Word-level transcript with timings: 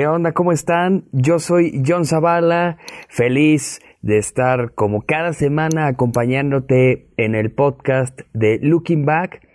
¿Qué 0.00 0.06
onda? 0.06 0.32
¿Cómo 0.32 0.50
están? 0.50 1.04
Yo 1.12 1.38
soy 1.38 1.82
John 1.86 2.06
Zavala, 2.06 2.78
feliz 3.10 3.82
de 4.00 4.16
estar 4.16 4.72
como 4.74 5.02
cada 5.02 5.34
semana 5.34 5.88
acompañándote 5.88 7.08
en 7.18 7.34
el 7.34 7.52
podcast 7.52 8.18
de 8.32 8.58
Looking 8.62 9.04
Back, 9.04 9.46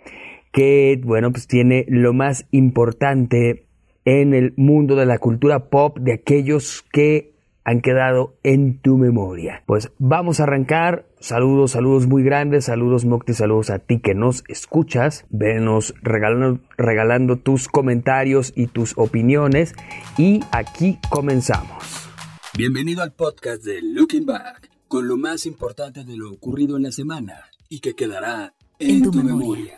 que 0.52 1.00
bueno, 1.02 1.32
pues 1.32 1.48
tiene 1.48 1.84
lo 1.88 2.12
más 2.12 2.46
importante 2.52 3.66
en 4.04 4.34
el 4.34 4.54
mundo 4.56 4.94
de 4.94 5.06
la 5.06 5.18
cultura 5.18 5.68
pop 5.68 5.98
de 5.98 6.12
aquellos 6.12 6.84
que 6.92 7.34
han 7.66 7.80
quedado 7.80 8.38
en 8.44 8.80
tu 8.80 8.96
memoria. 8.96 9.64
Pues 9.66 9.90
vamos 9.98 10.38
a 10.38 10.44
arrancar. 10.44 11.08
Saludos, 11.18 11.72
saludos 11.72 12.06
muy 12.06 12.22
grandes, 12.22 12.66
saludos 12.66 13.04
Mocti, 13.04 13.34
saludos 13.34 13.70
a 13.70 13.80
ti 13.80 13.98
que 13.98 14.14
nos 14.14 14.44
escuchas. 14.46 15.26
Venos 15.30 15.92
regalando, 16.00 16.60
regalando 16.78 17.38
tus 17.38 17.66
comentarios 17.66 18.52
y 18.54 18.68
tus 18.68 18.94
opiniones. 18.96 19.74
Y 20.16 20.42
aquí 20.52 21.00
comenzamos. 21.10 22.08
Bienvenido 22.56 23.02
al 23.02 23.12
podcast 23.12 23.64
de 23.64 23.82
Looking 23.82 24.26
Back, 24.26 24.70
con 24.86 25.08
lo 25.08 25.16
más 25.16 25.44
importante 25.44 26.04
de 26.04 26.16
lo 26.16 26.30
ocurrido 26.30 26.76
en 26.76 26.84
la 26.84 26.92
semana 26.92 27.46
y 27.68 27.80
que 27.80 27.96
quedará 27.96 28.54
en, 28.78 29.02
tu, 29.02 29.12
memoria. 29.12 29.76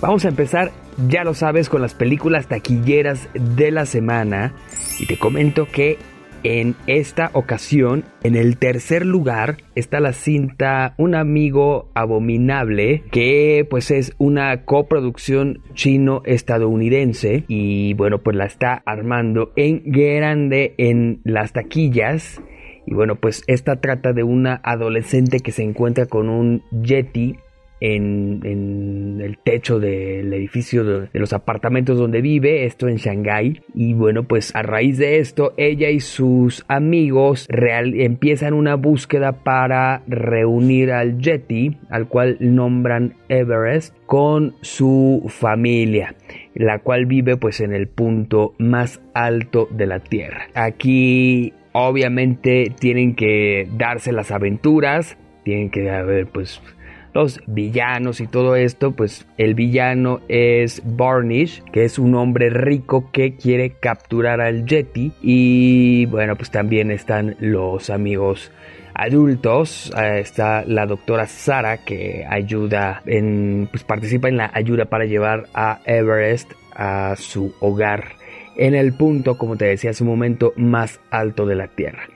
Vamos 0.00 0.24
a 0.24 0.28
empezar, 0.28 0.72
ya 1.08 1.22
lo 1.22 1.34
sabes, 1.34 1.68
con 1.68 1.80
las 1.80 1.94
películas 1.94 2.48
taquilleras 2.48 3.28
de 3.32 3.70
la 3.70 3.86
semana. 3.86 4.56
Y 4.98 5.06
te 5.06 5.18
comento 5.18 5.68
que 5.70 5.98
en 6.44 6.76
esta 6.86 7.30
ocasión, 7.32 8.04
en 8.22 8.36
el 8.36 8.58
tercer 8.58 9.04
lugar, 9.04 9.56
está 9.74 9.98
la 9.98 10.12
cinta 10.12 10.94
Un 10.98 11.14
amigo 11.14 11.90
abominable, 11.94 13.02
que 13.10 13.66
pues 13.68 13.90
es 13.90 14.14
una 14.18 14.64
coproducción 14.64 15.62
chino-estadounidense 15.74 17.44
y 17.48 17.94
bueno, 17.94 18.18
pues 18.18 18.36
la 18.36 18.44
está 18.44 18.82
armando 18.86 19.52
en 19.56 19.82
grande 19.84 20.74
en 20.78 21.20
las 21.24 21.52
taquillas. 21.52 22.40
Y 22.86 22.94
bueno, 22.94 23.16
pues 23.16 23.42
esta 23.46 23.80
trata 23.80 24.12
de 24.12 24.22
una 24.22 24.60
adolescente 24.62 25.40
que 25.40 25.52
se 25.52 25.62
encuentra 25.62 26.06
con 26.06 26.28
un 26.28 26.62
Yeti 26.70 27.38
en, 27.84 29.20
el 29.20 29.38
techo 29.38 29.78
del 29.78 30.32
edificio 30.32 30.84
de, 30.84 31.08
los 31.12 31.32
apartamentos 31.32 31.98
donde 31.98 32.22
vive, 32.22 32.64
esto 32.64 32.88
en 32.88 32.96
Shanghái. 32.96 33.62
Y 33.74 33.92
bueno, 33.92 34.24
pues 34.24 34.54
a 34.56 34.62
raíz 34.62 34.96
de 34.96 35.18
esto, 35.18 35.52
ella 35.56 35.90
y 35.90 36.00
sus 36.00 36.64
amigos 36.68 37.46
real, 37.50 37.94
empiezan 38.00 38.54
una 38.54 38.76
búsqueda 38.76 39.44
para 39.44 40.02
reunir 40.06 40.92
al 40.92 41.18
Yeti, 41.18 41.76
al 41.90 42.08
cual 42.08 42.38
nombran 42.40 43.14
Everest, 43.28 43.94
con 44.06 44.54
su 44.62 45.24
familia, 45.28 46.14
la 46.54 46.78
cual 46.78 47.04
vive 47.04 47.36
pues 47.36 47.60
en 47.60 47.74
el 47.74 47.86
punto 47.86 48.54
más 48.58 49.00
alto 49.12 49.68
de 49.70 49.86
la 49.86 50.00
Tierra. 50.00 50.46
Aquí 50.54 51.52
obviamente 51.72 52.72
tienen 52.78 53.14
que 53.14 53.68
darse 53.76 54.12
las 54.12 54.30
aventuras, 54.30 55.18
tienen 55.44 55.70
que 55.70 55.90
haber 55.90 56.26
pues 56.26 56.62
los 57.14 57.40
villanos 57.46 58.20
y 58.20 58.26
todo 58.26 58.56
esto, 58.56 58.90
pues 58.90 59.26
el 59.38 59.54
villano 59.54 60.20
es 60.28 60.82
Barnish, 60.84 61.62
que 61.72 61.84
es 61.84 61.98
un 61.98 62.16
hombre 62.16 62.50
rico 62.50 63.10
que 63.12 63.36
quiere 63.36 63.70
capturar 63.70 64.40
al 64.40 64.66
Yeti. 64.66 65.12
Y 65.22 66.06
bueno, 66.06 66.36
pues 66.36 66.50
también 66.50 66.90
están 66.90 67.36
los 67.38 67.88
amigos 67.88 68.50
adultos. 68.94 69.92
Eh, 69.96 70.20
está 70.20 70.64
la 70.66 70.86
doctora 70.86 71.26
Sara 71.26 71.78
que 71.78 72.26
ayuda 72.28 73.02
en, 73.06 73.68
pues 73.70 73.84
participa 73.84 74.28
en 74.28 74.36
la 74.36 74.50
ayuda 74.52 74.86
para 74.86 75.04
llevar 75.04 75.46
a 75.54 75.80
Everest 75.84 76.52
a 76.72 77.14
su 77.16 77.54
hogar 77.60 78.16
en 78.56 78.74
el 78.74 78.92
punto, 78.92 79.38
como 79.38 79.56
te 79.56 79.66
decía 79.66 79.90
hace 79.90 80.02
un 80.02 80.10
momento, 80.10 80.52
más 80.56 81.00
alto 81.10 81.46
de 81.46 81.54
la 81.54 81.68
Tierra. 81.68 82.08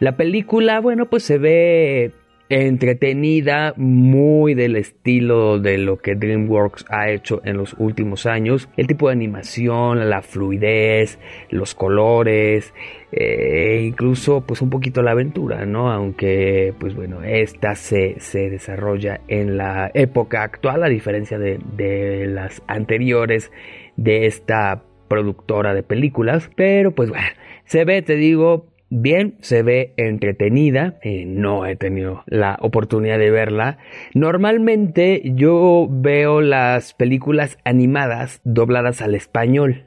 La 0.00 0.16
película, 0.16 0.80
bueno, 0.80 1.06
pues 1.06 1.24
se 1.24 1.38
ve 1.38 2.12
entretenida, 2.50 3.74
muy 3.76 4.54
del 4.54 4.74
estilo 4.74 5.60
de 5.60 5.78
lo 5.78 5.98
que 5.98 6.16
DreamWorks 6.16 6.84
ha 6.90 7.08
hecho 7.08 7.40
en 7.44 7.56
los 7.56 7.74
últimos 7.78 8.26
años. 8.26 8.68
El 8.76 8.88
tipo 8.88 9.06
de 9.06 9.12
animación, 9.12 10.10
la 10.10 10.20
fluidez, 10.20 11.20
los 11.48 11.76
colores, 11.76 12.74
e 13.12 13.82
incluso 13.86 14.44
pues 14.44 14.62
un 14.62 14.70
poquito 14.70 15.00
la 15.00 15.12
aventura, 15.12 15.64
¿no? 15.64 15.92
Aunque 15.92 16.74
pues 16.80 16.96
bueno, 16.96 17.22
esta 17.22 17.76
se, 17.76 18.18
se 18.18 18.50
desarrolla 18.50 19.20
en 19.28 19.56
la 19.56 19.90
época 19.94 20.42
actual 20.42 20.82
a 20.82 20.88
diferencia 20.88 21.38
de, 21.38 21.58
de 21.76 22.26
las 22.26 22.62
anteriores 22.66 23.52
de 23.96 24.26
esta 24.26 24.82
productora 25.06 25.72
de 25.72 25.84
películas. 25.84 26.50
Pero 26.56 26.92
pues 26.96 27.10
bueno, 27.10 27.26
se 27.64 27.84
ve, 27.84 28.02
te 28.02 28.16
digo, 28.16 28.66
bien, 28.90 29.36
se 29.40 29.62
ve 29.62 29.94
entretenida, 29.96 30.98
eh, 31.02 31.24
no 31.26 31.64
he 31.64 31.76
tenido 31.76 32.22
la 32.26 32.58
oportunidad 32.60 33.18
de 33.18 33.30
verla. 33.30 33.78
Normalmente 34.14 35.22
yo 35.24 35.88
veo 35.88 36.40
las 36.40 36.92
películas 36.94 37.58
animadas 37.64 38.40
dobladas 38.44 39.00
al 39.00 39.14
español. 39.14 39.86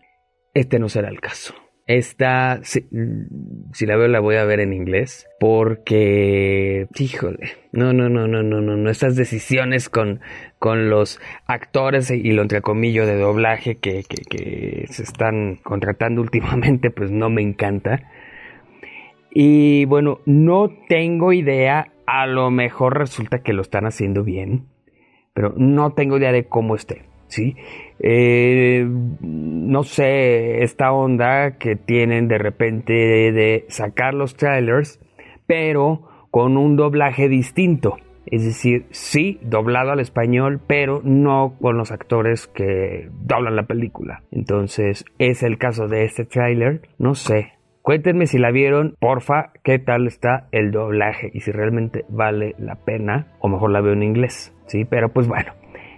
Este 0.53 0.80
no 0.80 0.90
será 0.90 1.09
el 1.09 1.19
caso. 1.19 1.53
Esta, 1.86 2.62
si, 2.63 2.88
la 3.86 3.97
veo, 3.97 4.08
la 4.08 4.22
voy 4.22 4.38
a 4.38 4.46
ver 4.46 4.62
en 4.62 4.72
inglés. 4.72 5.28
Porque, 5.40 6.88
híjole, 6.97 7.52
no, 7.74 7.92
no, 7.92 8.08
no, 8.08 8.28
no, 8.28 8.42
no, 8.42 8.62
no, 8.62 8.78
no. 8.78 8.90
Estas 8.90 9.18
decisiones 9.18 9.90
con, 9.90 10.22
con 10.59 10.90
los 10.90 11.19
actores 11.46 12.09
y 12.09 12.31
lo 12.31 12.42
entrecomillo 12.42 13.06
de 13.06 13.18
doblaje 13.18 13.75
que, 13.75 14.03
que, 14.08 14.24
que 14.24 14.86
se 14.88 15.03
están 15.03 15.58
contratando 15.58 16.22
últimamente, 16.22 16.90
pues 16.90 17.12
no 17.12 17.30
me 17.30 17.42
encanta. 17.42 18.09
Y 19.36 19.86
bueno, 19.86 20.20
no 20.28 20.70
tengo 20.88 21.34
idea, 21.34 21.92
a 22.06 22.28
lo 22.28 22.52
mejor 22.52 23.00
resulta 23.00 23.40
que 23.40 23.54
lo 23.54 23.64
están 23.64 23.86
haciendo 23.86 24.24
bien, 24.24 24.68
pero 25.34 25.56
no 25.58 25.94
tengo 25.94 26.18
idea 26.18 26.32
de 26.32 26.46
cómo 26.46 26.76
esté, 26.76 27.06
¿sí? 27.30 27.56
Eh, 28.00 28.86
no 28.88 29.82
sé, 29.82 30.62
esta 30.62 30.92
onda 30.92 31.58
que 31.58 31.76
tienen 31.76 32.28
de 32.28 32.38
repente 32.38 32.94
de, 32.94 33.66
sacar 33.70 34.14
los 34.14 34.36
trailers, 34.36 35.00
pero 35.48 36.28
con 36.30 36.56
un 36.56 36.76
doblaje 36.76 37.28
distinto. 37.28 37.98
Es 38.28 38.46
decir, 38.46 38.86
sí, 38.92 39.40
doblado 39.42 39.92
al 39.92 40.00
español, 40.00 40.62
pero 40.66 41.02
no 41.04 41.56
con 41.60 41.76
los 41.76 41.92
actores 41.92 42.48
que 42.48 43.10
doblan 43.24 43.56
la 43.56 43.64
película. 43.64 44.22
Entonces, 44.32 45.06
es 45.18 45.42
el 45.42 45.58
caso 45.58 45.88
de 45.88 46.06
este 46.06 46.24
trailer. 46.24 46.82
No 47.00 47.16
sé, 47.16 47.54
Cuéntenme 47.84 48.28
si 48.28 48.38
la 48.38 48.50
vieron, 48.52 48.96
porfa, 48.98 49.52
qué 49.62 49.78
tal 49.78 50.08
está 50.08 50.48
el 50.54 50.72
doblaje 50.72 51.30
y 51.34 51.42
si 51.42 51.52
realmente 51.52 52.06
vale 52.08 52.56
la 52.58 52.76
pena, 52.76 53.28
o 53.42 53.50
mejor 53.50 53.72
la 53.72 53.82
veo 53.82 53.92
en 53.92 54.04
inglés, 54.04 54.56
¿sí? 54.68 54.86
Pero 54.86 55.12
pues 55.12 55.28
bueno, 55.28 55.52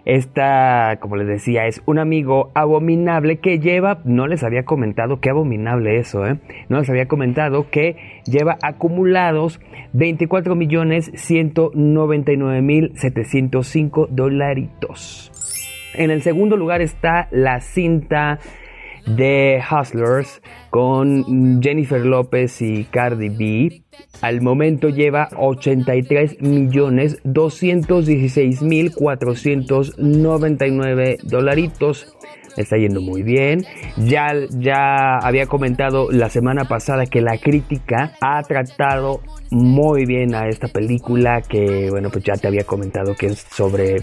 esta, 0.03 0.97
como 0.99 1.15
les 1.15 1.27
decía, 1.27 1.67
es 1.67 1.83
un 1.85 1.99
amigo 1.99 2.49
abominable 2.55 3.37
que 3.37 3.59
lleva, 3.59 4.01
no 4.03 4.25
les 4.25 4.43
había 4.43 4.65
comentado 4.65 5.19
qué 5.19 5.29
abominable 5.29 5.99
eso, 5.99 6.25
¿eh? 6.25 6.39
No 6.69 6.79
les 6.79 6.89
había 6.89 7.07
comentado 7.07 7.69
que 7.69 8.21
lleva 8.25 8.57
acumulados 8.63 9.61
24 9.93 10.55
millones 10.55 11.11
199 11.13 12.63
mil 12.63 12.93
705 12.95 14.07
dolaritos. 14.09 15.31
En 15.93 16.09
el 16.09 16.23
segundo 16.23 16.57
lugar 16.57 16.81
está 16.81 17.27
la 17.29 17.59
cinta 17.59 18.39
de 19.05 19.61
Hustlers 19.71 20.41
con 20.69 21.61
Jennifer 21.61 22.05
López 22.05 22.61
y 22.61 22.83
Cardi 22.85 23.27
B. 23.29 23.83
Al 24.21 24.41
momento 24.41 24.87
lleva 24.89 25.29
83 25.37 26.41
millones 26.41 27.19
216 27.23 28.61
mil 28.61 28.93
499 28.93 31.17
dolaritos 31.23 32.14
está 32.57 32.77
yendo 32.77 33.01
muy 33.01 33.23
bien. 33.23 33.65
Ya, 33.97 34.27
ya 34.49 35.17
había 35.21 35.45
comentado 35.47 36.11
la 36.11 36.29
semana 36.29 36.65
pasada 36.65 37.05
que 37.05 37.21
la 37.21 37.37
crítica 37.37 38.13
ha 38.21 38.41
tratado 38.43 39.21
muy 39.51 40.05
bien 40.05 40.33
a 40.35 40.47
esta 40.47 40.67
película 40.67 41.41
que 41.41 41.89
bueno 41.89 42.09
pues 42.09 42.23
ya 42.23 42.33
te 42.33 42.47
había 42.47 42.63
comentado 42.63 43.15
que 43.15 43.27
es 43.27 43.45
sobre 43.51 43.97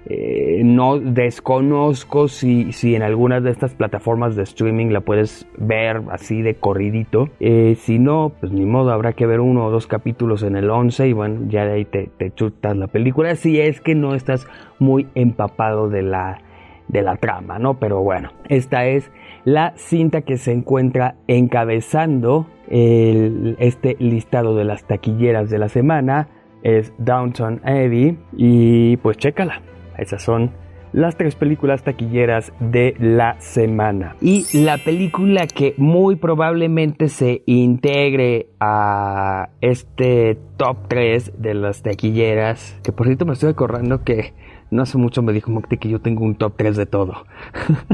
Eh, 0.07 0.63
no 0.65 0.99
desconozco 0.99 2.29
si, 2.29 2.73
si 2.73 2.95
en 2.95 3.03
algunas 3.03 3.43
de 3.43 3.51
estas 3.51 3.75
plataformas 3.75 4.35
de 4.35 4.43
streaming 4.43 4.89
la 4.89 5.03
puedes 5.03 5.47
ver 5.57 6.03
así 6.11 6.43
de 6.43 6.55
corridito. 6.55 7.29
Eh, 7.39 7.77
si 7.79 7.99
no, 7.99 8.33
pues 8.41 8.53
ni 8.53 8.65
modo, 8.65 8.93
habrá 8.93 9.13
que 9.13 9.27
ver 9.27 9.41
uno 9.41 9.67
o 9.67 9.71
dos 9.71 9.87
capítulos 9.87 10.43
en 10.43 10.57
el 10.57 10.71
11 10.71 11.09
y 11.09 11.13
bueno, 11.13 11.41
ya 11.49 11.65
de 11.65 11.73
ahí 11.75 11.85
te, 11.85 12.11
te 12.17 12.33
chutas 12.33 12.77
la 12.77 12.87
película. 12.87 13.35
Si 13.37 13.61
es 13.61 13.81
que 13.81 13.95
no 13.95 14.15
estás 14.15 14.47
muy 14.79 15.07
empapado 15.15 15.89
de 15.89 16.03
la, 16.03 16.43
de 16.89 17.03
la 17.03 17.17
trama, 17.17 17.59
¿no? 17.59 17.79
Pero 17.79 18.03
bueno, 18.03 18.31
esta 18.49 18.87
es 18.87 19.11
la 19.45 19.75
cinta 19.77 20.23
que 20.23 20.39
se 20.39 20.53
encuentra 20.53 21.17
encabezando 21.27 22.47
este 22.69 23.97
listado 23.99 24.55
de 24.55 24.65
las 24.65 24.85
taquilleras 24.85 25.51
de 25.51 25.59
la 25.59 25.69
semana 25.69 26.29
es 26.63 26.93
Downton 26.99 27.61
Abbey 27.65 28.19
y 28.37 28.97
pues 28.99 29.17
chécala, 29.17 29.61
esas 30.01 30.23
son 30.23 30.53
las 30.93 31.17
tres 31.17 31.37
películas 31.37 31.85
taquilleras 31.85 32.53
de 32.59 32.95
la 32.99 33.41
semana. 33.41 34.17
Y 34.21 34.45
la 34.53 34.79
película 34.79 35.47
que 35.47 35.75
muy 35.77 36.17
probablemente 36.17 37.09
se 37.09 37.43
integre 37.47 38.49
a 38.59 39.51
este 39.61 40.39
top 40.57 40.89
3 40.89 41.35
de 41.39 41.55
las 41.55 41.83
taquilleras, 41.83 42.79
que 42.83 42.93
por 42.93 43.07
cierto 43.07 43.25
me 43.25 43.35
estoy 43.35 43.51
acordando 43.51 44.03
que 44.03 44.35
no 44.71 44.83
hace 44.83 44.99
mucho 44.99 45.23
me 45.23 45.33
dijo 45.33 45.51
Mocti 45.51 45.79
que 45.79 45.89
yo 45.89 46.01
tengo 46.01 46.25
un 46.25 46.37
top 46.37 46.55
3 46.57 46.77
de 46.77 46.87
todo. 46.87 47.25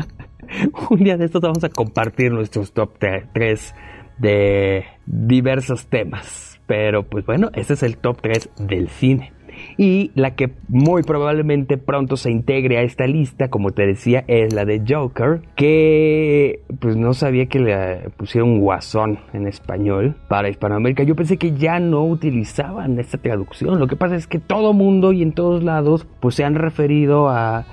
un 0.90 0.98
día 0.98 1.16
de 1.16 1.24
estos 1.24 1.40
vamos 1.40 1.64
a 1.64 1.68
compartir 1.68 2.32
nuestros 2.32 2.72
top 2.72 2.98
3 2.98 3.74
de 4.18 4.84
diversos 5.06 5.86
temas. 5.86 6.60
Pero 6.66 7.04
pues 7.04 7.24
bueno, 7.24 7.50
este 7.54 7.74
es 7.74 7.82
el 7.82 7.96
top 7.96 8.20
3 8.22 8.50
del 8.58 8.88
cine. 8.88 9.32
Y 9.78 10.10
la 10.14 10.34
que 10.34 10.52
muy 10.68 11.02
probablemente 11.02 11.76
pronto 11.76 12.16
se 12.16 12.30
integre 12.30 12.78
a 12.78 12.82
esta 12.82 13.06
lista, 13.06 13.48
como 13.48 13.72
te 13.72 13.86
decía, 13.86 14.24
es 14.26 14.54
la 14.54 14.64
de 14.64 14.82
Joker, 14.88 15.42
que 15.54 16.60
pues 16.80 16.96
no 16.96 17.12
sabía 17.12 17.46
que 17.46 17.60
le 17.60 18.10
pusieron 18.16 18.60
guasón 18.60 19.18
en 19.32 19.46
español 19.46 20.16
para 20.28 20.48
Hispanoamérica. 20.48 21.02
Yo 21.02 21.14
pensé 21.14 21.36
que 21.36 21.52
ya 21.52 21.78
no 21.78 22.04
utilizaban 22.04 22.98
esta 22.98 23.18
traducción. 23.18 23.78
Lo 23.78 23.86
que 23.86 23.96
pasa 23.96 24.16
es 24.16 24.26
que 24.26 24.38
todo 24.38 24.72
mundo 24.72 25.12
y 25.12 25.22
en 25.22 25.32
todos 25.32 25.62
lados 25.62 26.06
pues 26.20 26.34
se 26.34 26.44
han 26.44 26.54
referido 26.54 27.28
a 27.28 27.66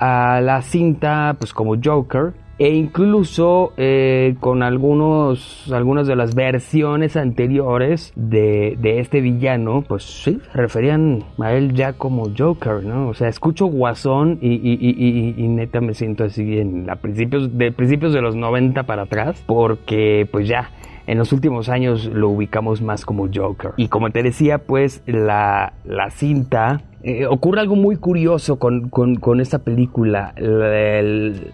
a 0.00 0.40
la 0.40 0.62
cinta 0.62 1.36
pues 1.38 1.52
como 1.52 1.76
Joker 1.82 2.32
e 2.60 2.74
incluso 2.74 3.72
eh, 3.78 4.36
con 4.38 4.62
algunos 4.62 5.72
algunas 5.72 6.06
de 6.06 6.14
las 6.14 6.34
versiones 6.34 7.16
anteriores 7.16 8.12
de, 8.16 8.76
este 9.00 9.22
villano 9.22 9.82
pues 9.88 10.04
sí 10.04 10.38
se 10.52 10.58
referían 10.58 11.24
a 11.38 11.54
él 11.54 11.72
ya 11.72 11.94
como 11.94 12.30
Joker 12.36 12.84
no 12.84 13.08
o 13.08 13.14
sea 13.14 13.28
escucho 13.28 13.64
Guasón 13.64 14.38
y, 14.42 14.52
y, 14.52 15.48
neta 15.48 15.80
me 15.80 15.94
siento 15.94 16.24
así 16.24 16.58
en 16.58 16.86
la 16.86 16.96
principios 16.96 17.56
de 17.56 17.72
principios 17.72 18.12
de 18.12 18.20
los 18.20 18.36
90 18.36 18.82
para 18.82 19.04
atrás 19.04 19.42
porque 19.46 20.28
pues 20.30 20.46
ya 20.46 20.70
en 21.06 21.16
los 21.16 21.32
últimos 21.32 21.70
años 21.70 22.04
lo 22.04 22.28
ubicamos 22.28 22.82
más 22.82 23.04
como 23.04 23.26
Joker. 23.34 23.72
Y 23.76 23.88
como 23.88 24.10
te 24.10 24.22
decía, 24.22 24.58
pues 24.58 25.02
la, 25.06 25.72
la 25.84 26.10
cinta 26.10 26.82
eh, 27.02 27.26
ocurre 27.26 27.62
algo 27.62 27.74
muy 27.74 27.96
curioso 27.96 28.60
con, 28.60 29.40
esta 29.40 29.58
película. 29.58 30.32
El, 30.36 30.62
el, 30.62 31.52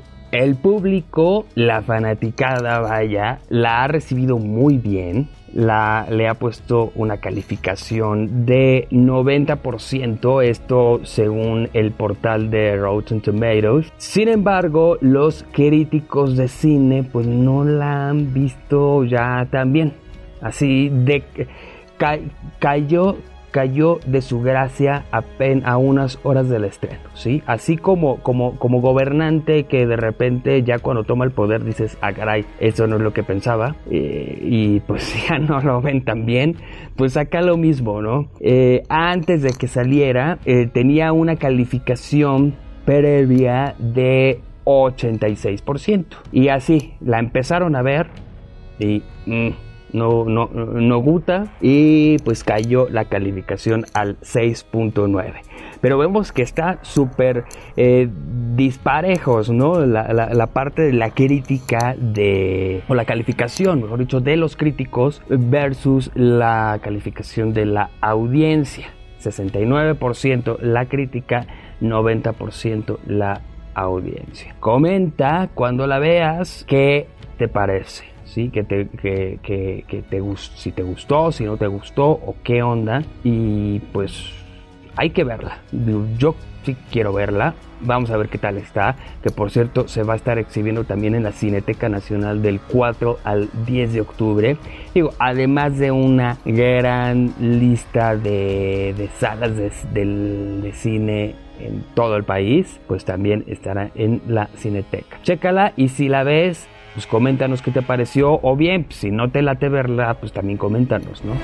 público, 0.56 1.46
la 1.54 1.82
fanaticada, 1.82 2.80
vaya, 2.80 3.38
la 3.48 3.84
ha 3.84 3.88
recibido 3.88 4.38
muy 4.38 4.78
bien. 4.78 5.28
La, 5.54 6.06
le 6.10 6.28
ha 6.28 6.34
puesto 6.34 6.92
una 6.96 7.16
calificación 7.16 8.44
de 8.44 8.88
90%, 8.90 10.44
esto 10.44 11.00
según 11.04 11.70
el 11.72 11.92
portal 11.92 12.50
de 12.50 12.76
Rotten 12.76 13.22
Tomatoes. 13.22 13.90
Sin 13.96 14.28
embargo, 14.28 14.98
los 15.00 15.46
críticos 15.52 16.36
de 16.36 16.48
cine 16.48 17.04
pues 17.04 17.26
no 17.26 17.64
la 17.64 18.10
han 18.10 18.34
visto 18.34 19.04
ya 19.04 19.46
tan 19.50 19.72
bien. 19.72 19.94
Así 20.42 20.90
de 20.90 21.24
cayó 22.58 23.16
cayó 23.56 24.00
de 24.06 24.20
su 24.20 24.42
gracia 24.42 25.06
a 25.10 25.76
unas 25.78 26.18
horas 26.24 26.50
del 26.50 26.64
estreno, 26.64 27.08
¿sí? 27.14 27.42
Así 27.46 27.78
como, 27.78 28.18
como, 28.18 28.58
como 28.58 28.82
gobernante 28.82 29.64
que 29.64 29.86
de 29.86 29.96
repente 29.96 30.62
ya 30.62 30.78
cuando 30.78 31.04
toma 31.04 31.24
el 31.24 31.30
poder 31.30 31.64
dices, 31.64 31.96
ah 32.02 32.12
caray, 32.12 32.44
eso 32.60 32.86
no 32.86 32.96
es 32.96 33.02
lo 33.02 33.14
que 33.14 33.22
pensaba, 33.22 33.74
eh, 33.90 34.38
y 34.42 34.80
pues 34.80 35.26
ya 35.30 35.38
no 35.38 35.60
lo 35.60 35.80
ven 35.80 36.04
tan 36.04 36.26
bien, 36.26 36.56
pues 36.96 37.16
acá 37.16 37.40
lo 37.40 37.56
mismo, 37.56 38.02
¿no? 38.02 38.28
Eh, 38.40 38.82
antes 38.90 39.40
de 39.40 39.54
que 39.58 39.68
saliera 39.68 40.36
eh, 40.44 40.66
tenía 40.66 41.14
una 41.14 41.36
calificación 41.36 42.56
previa 42.84 43.74
de 43.78 44.42
86%, 44.66 46.04
y 46.30 46.48
así 46.48 46.92
la 47.00 47.20
empezaron 47.20 47.74
a 47.74 47.80
ver 47.80 48.08
y... 48.78 49.02
Mm, 49.24 49.65
no, 49.92 50.24
no, 50.24 50.46
no 50.46 50.98
gusta 50.98 51.46
y 51.60 52.18
pues 52.18 52.44
cayó 52.44 52.88
la 52.88 53.06
calificación 53.06 53.86
al 53.94 54.18
6.9. 54.20 55.34
Pero 55.80 55.98
vemos 55.98 56.32
que 56.32 56.42
está 56.42 56.78
súper 56.82 57.44
eh, 57.76 58.08
disparejos, 58.54 59.50
¿no? 59.50 59.84
La, 59.84 60.46
parte 60.48 60.82
de 60.82 60.92
la 60.92 61.10
crítica 61.10 61.94
de, 61.98 62.82
o 62.88 62.94
la 62.94 63.04
calificación, 63.04 63.82
mejor 63.82 63.98
dicho, 63.98 64.20
de 64.20 64.36
los 64.36 64.56
críticos 64.56 65.22
versus 65.28 66.10
la 66.14 66.78
calificación 66.82 67.52
de 67.52 67.66
la 67.66 67.90
audiencia. 68.00 68.88
69% 69.22 70.58
la 70.60 70.86
crítica, 70.86 71.46
90% 71.80 72.98
la 73.06 73.42
audiencia. 73.74 74.54
Comenta 74.60 75.50
cuando 75.54 75.86
la 75.86 75.98
veas 75.98 76.64
qué 76.66 77.08
te 77.38 77.48
parece. 77.48 78.15
¿Sí? 78.26 78.50
Que 78.50 78.62
te, 78.62 78.88
que, 78.88 79.38
que, 79.42 79.84
si 80.54 80.72
te 80.72 80.82
gustó, 80.82 81.32
si 81.32 81.44
no 81.44 81.56
te 81.56 81.66
gustó 81.66 82.10
o 82.10 82.36
qué 82.42 82.62
onda. 82.62 83.02
Y 83.24 83.80
pues 83.92 84.32
hay 84.96 85.10
que 85.10 85.24
verla. 85.24 85.60
Yo 86.18 86.34
sí 86.64 86.76
quiero 86.90 87.12
verla. 87.12 87.54
Vamos 87.80 88.10
a 88.10 88.16
ver 88.16 88.28
qué 88.28 88.38
tal 88.38 88.56
está. 88.56 88.96
Que 89.22 89.30
por 89.30 89.50
cierto 89.50 89.88
se 89.88 90.02
va 90.02 90.14
a 90.14 90.16
estar 90.16 90.38
exhibiendo 90.38 90.84
también 90.84 91.14
en 91.14 91.22
la 91.22 91.32
Cineteca 91.32 91.88
Nacional 91.88 92.42
del 92.42 92.60
4 92.60 93.18
al 93.24 93.48
10 93.66 93.92
de 93.92 94.00
octubre. 94.00 94.56
Digo, 94.94 95.10
además 95.18 95.78
de 95.78 95.90
una 95.90 96.38
gran 96.44 97.34
lista 97.40 98.16
de, 98.16 98.94
de 98.96 99.08
salas 99.18 99.56
de, 99.56 99.70
de 99.94 100.72
cine 100.72 101.34
en 101.60 101.84
todo 101.94 102.16
el 102.16 102.24
país, 102.24 102.80
pues 102.86 103.04
también 103.04 103.44
estará 103.46 103.90
en 103.94 104.20
la 104.26 104.48
Cineteca. 104.56 105.18
Chécala 105.22 105.72
y 105.76 105.88
si 105.88 106.08
la 106.08 106.22
ves, 106.22 106.68
pues 106.96 107.06
coméntanos 107.06 107.60
qué 107.60 107.70
te 107.70 107.82
pareció 107.82 108.40
o 108.42 108.56
bien, 108.56 108.84
pues, 108.84 108.96
si 108.96 109.10
no 109.10 109.30
te 109.30 109.42
late 109.42 109.68
verla, 109.68 110.14
pues 110.18 110.32
también 110.32 110.56
coméntanos, 110.56 111.22
¿no? 111.26 111.34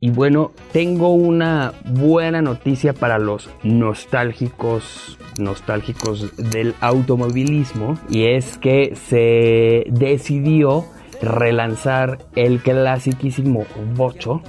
Y 0.00 0.10
bueno, 0.10 0.52
tengo 0.72 1.12
una 1.12 1.74
buena 1.84 2.40
noticia 2.40 2.94
para 2.94 3.18
los 3.18 3.50
nostálgicos, 3.62 5.18
nostálgicos 5.38 6.34
del 6.36 6.74
automovilismo 6.80 7.98
y 8.08 8.28
es 8.28 8.56
que 8.56 8.96
se 8.96 9.84
decidió 9.90 10.86
relanzar 11.20 12.20
el 12.36 12.60
clasiquísimo 12.60 13.66
Bocho 13.94 14.42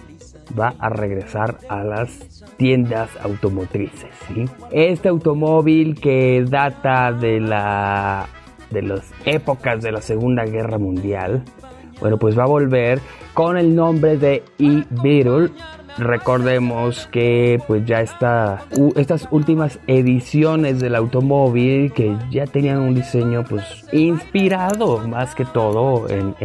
va 0.58 0.74
a 0.80 0.90
regresar 0.90 1.58
a 1.70 1.84
las 1.84 2.44
tiendas 2.58 3.10
automotrices. 3.22 4.12
Este 4.72 5.10
automóvil 5.10 6.00
que 6.00 6.44
data 6.48 7.12
de 7.12 7.40
la 7.40 8.28
de 8.72 8.82
las 8.82 9.12
épocas 9.25 9.82
de 9.82 9.92
la 9.92 10.02
Segunda 10.02 10.44
Guerra 10.44 10.78
Mundial, 10.78 11.44
bueno, 12.00 12.18
pues 12.18 12.38
va 12.38 12.44
a 12.44 12.48
volver 12.48 13.00
con 13.34 13.58
el 13.58 13.75
nombre 13.75 14.18
de 14.18 14.44
e-Beetle 14.60 15.52
recordemos 15.98 17.08
que 17.12 17.62
pues 17.68 17.86
ya 17.86 18.02
está 18.02 18.64
estas 18.96 19.28
últimas 19.32 19.80
ediciones 19.88 20.80
del 20.80 20.96
automóvil 20.96 21.92
que 21.94 22.16
ya 22.30 22.46
tenían 22.46 22.80
un 22.80 22.96
diseño 22.96 23.44
pues 23.44 23.64
inspirado 23.92 25.08
más 25.08 25.36
que 25.36 25.46
todo 25.46 26.08
en, 26.10 26.36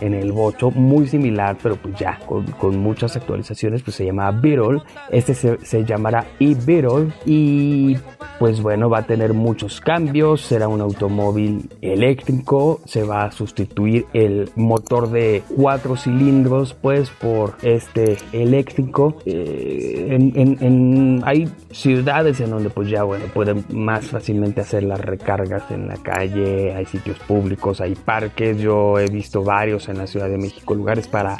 el 0.00 0.32
bocho, 0.32 0.70
muy 0.70 1.06
similar, 1.06 1.56
pero 1.62 1.76
pues 1.76 1.94
ya 1.98 2.18
con, 2.26 2.78
muchas 2.78 3.16
actualizaciones, 3.16 3.82
pues 3.82 3.96
se 3.96 4.04
llama 4.04 4.30
Beetle. 4.30 4.82
Este 5.10 5.34
se, 5.34 5.58
se 5.64 5.84
llamará 5.84 6.26
e-Beetle 6.38 7.12
y 7.24 7.96
pues 8.38 8.60
bueno, 8.60 8.90
va 8.90 8.98
a 8.98 9.06
tener 9.06 9.32
muchos 9.32 9.80
cambios, 9.80 10.42
será 10.42 10.68
un 10.68 10.80
automóvil 10.80 11.70
eléctrico, 11.80 12.80
se 12.84 13.02
va 13.02 13.24
a 13.24 13.32
sustituir 13.32 14.06
el 14.12 14.50
motor 14.56 15.10
de 15.10 15.42
cuatro 15.56 15.96
cilindros 15.96 16.74
pues 16.74 17.10
por 17.10 17.54
este 17.62 18.18
eléctrico. 18.32 18.85
Eh, 19.24 21.20
hay 21.24 21.48
ciudades 21.70 22.40
en 22.40 22.50
donde 22.50 22.70
pues 22.70 22.88
ya 22.88 23.02
bueno, 23.02 23.24
pueden 23.32 23.64
más 23.70 24.06
fácilmente 24.06 24.60
hacer 24.60 24.82
las 24.84 25.00
recargas 25.00 25.70
en 25.70 25.88
la 25.88 25.96
calle, 25.96 26.74
hay 26.74 26.86
sitios 26.86 27.18
públicos, 27.20 27.80
hay 27.80 27.94
parques, 27.94 28.58
yo 28.58 28.98
he 28.98 29.06
visto 29.06 29.42
varios 29.42 29.88
en 29.88 29.98
la 29.98 30.06
Ciudad 30.06 30.28
de 30.28 30.38
México, 30.38 30.74
lugares 30.74 31.08
para 31.08 31.36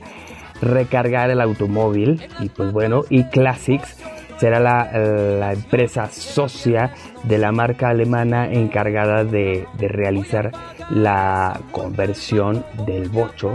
recargar 0.61 1.31
el 1.31 1.41
automóvil 1.41 2.21
y 2.41 2.49
pues 2.49 2.73
bueno, 2.73 3.03
y 3.11 3.25
Classics 3.25 3.97
será 4.39 4.61
la, 4.61 5.53
empresa 5.53 6.07
socia 6.11 6.93
de 7.25 7.39
la 7.39 7.53
marca 7.53 7.89
alemana 7.89 8.51
encargada 8.53 9.25
de, 9.25 9.67
realizar 9.79 10.53
la 10.91 11.61
conversión 11.73 12.65
del 12.87 13.09
bocho 13.09 13.53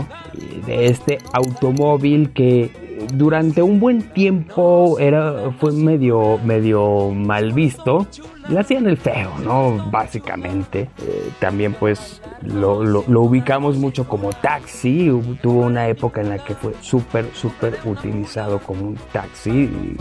de 0.66 0.86
este 0.86 1.18
automóvil 1.32 2.32
que 2.32 2.70
durante 3.14 3.62
un 3.62 3.80
buen 3.80 4.02
tiempo 4.02 4.98
era 4.98 5.50
fue 5.58 5.72
medio 5.72 6.38
medio 6.44 7.10
mal 7.10 7.52
visto. 7.52 8.06
Le 8.48 8.58
hacían 8.58 8.86
el 8.86 8.96
feo 8.96 9.30
no 9.44 9.88
básicamente. 9.90 10.90
Eh, 11.02 11.30
también 11.38 11.74
pues 11.74 12.20
lo, 12.42 12.82
lo, 12.82 13.20
ubicamos 13.20 13.76
mucho 13.76 14.08
como 14.08 14.30
taxi. 14.32 15.10
Tuvo 15.40 15.60
una 15.62 15.88
época 15.88 16.20
en 16.20 16.30
la 16.30 16.38
que 16.38 16.54
fue 16.54 16.74
súper 16.80 17.26
súper 17.32 17.78
utilizado 17.84 18.58
como 18.58 18.88
un 18.88 18.96
taxi. 19.12 19.96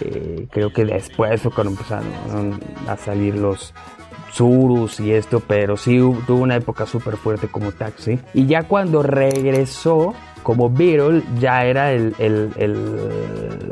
Eh, 0.00 0.46
creo 0.50 0.72
que 0.72 0.84
después 0.84 1.42
fue 1.42 1.50
cuando 1.50 1.72
empezaron 1.72 2.60
a 2.86 2.96
salir 2.96 3.34
los 3.34 3.74
Surus 4.32 5.00
y 5.00 5.12
esto, 5.12 5.40
pero 5.40 5.76
sí 5.76 5.98
tuvo 6.26 6.42
una 6.42 6.56
época 6.56 6.86
súper 6.86 7.16
fuerte 7.16 7.48
como 7.48 7.72
taxi. 7.72 8.18
Y 8.34 8.46
ya 8.46 8.62
cuando 8.62 9.02
regresó 9.02 10.14
como 10.42 10.70
Beetle, 10.70 11.22
ya 11.38 11.64
era 11.64 11.92
el, 11.92 12.14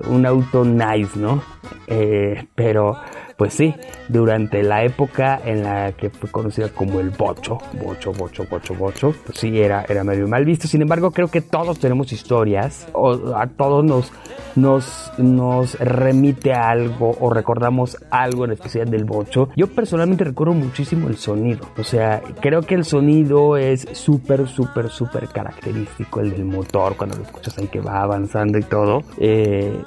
un 0.09 0.27
auto 0.27 0.65
nice, 0.65 1.19
¿no? 1.19 1.43
Eh, 1.87 2.47
pero 2.55 2.97
pues 3.39 3.55
sí, 3.55 3.73
durante 4.09 4.65
la 4.65 4.83
época 4.83 5.41
en 5.45 5.63
la 5.63 5.93
que 5.93 6.11
fue 6.11 6.29
conocida 6.29 6.71
como 6.71 6.99
el 6.99 7.11
bocho, 7.11 7.59
bocho, 7.81 8.13
bocho, 8.13 8.45
bocho, 8.51 8.75
bocho, 8.75 9.15
pues 9.25 9.39
sí, 9.39 9.61
era, 9.61 9.87
era 9.89 10.03
medio 10.03 10.27
mal 10.27 10.45
visto. 10.45 10.67
Sin 10.67 10.83
embargo, 10.83 11.13
creo 11.13 11.29
que 11.29 11.41
todos 11.41 11.79
tenemos 11.79 12.13
historias, 12.13 12.89
o 12.95 13.37
a 13.37 13.47
todos 13.47 13.85
nos, 13.85 14.11
nos, 14.57 15.13
nos 15.19 15.79
remite 15.79 16.53
a 16.53 16.69
algo 16.71 17.17
o 17.21 17.31
recordamos 17.31 17.97
algo 18.11 18.45
en 18.45 18.51
especial 18.51 18.91
del 18.91 19.05
bocho. 19.05 19.51
Yo 19.55 19.69
personalmente 19.69 20.25
recuerdo 20.25 20.55
muchísimo 20.55 21.07
el 21.07 21.17
sonido, 21.17 21.69
o 21.79 21.85
sea, 21.85 22.21
creo 22.41 22.63
que 22.63 22.75
el 22.75 22.85
sonido 22.85 23.57
es 23.57 23.87
súper, 23.93 24.49
súper, 24.49 24.91
súper 24.91 25.29
característico, 25.29 26.21
el 26.21 26.33
del 26.33 26.45
motor, 26.45 26.97
cuando 26.97 27.17
lo 27.17 27.23
escuchas 27.23 27.57
ahí 27.59 27.69
que 27.69 27.81
va 27.81 28.03
avanzando 28.03 28.59
y 28.59 28.65
todo, 28.65 29.05
eh, 29.19 29.81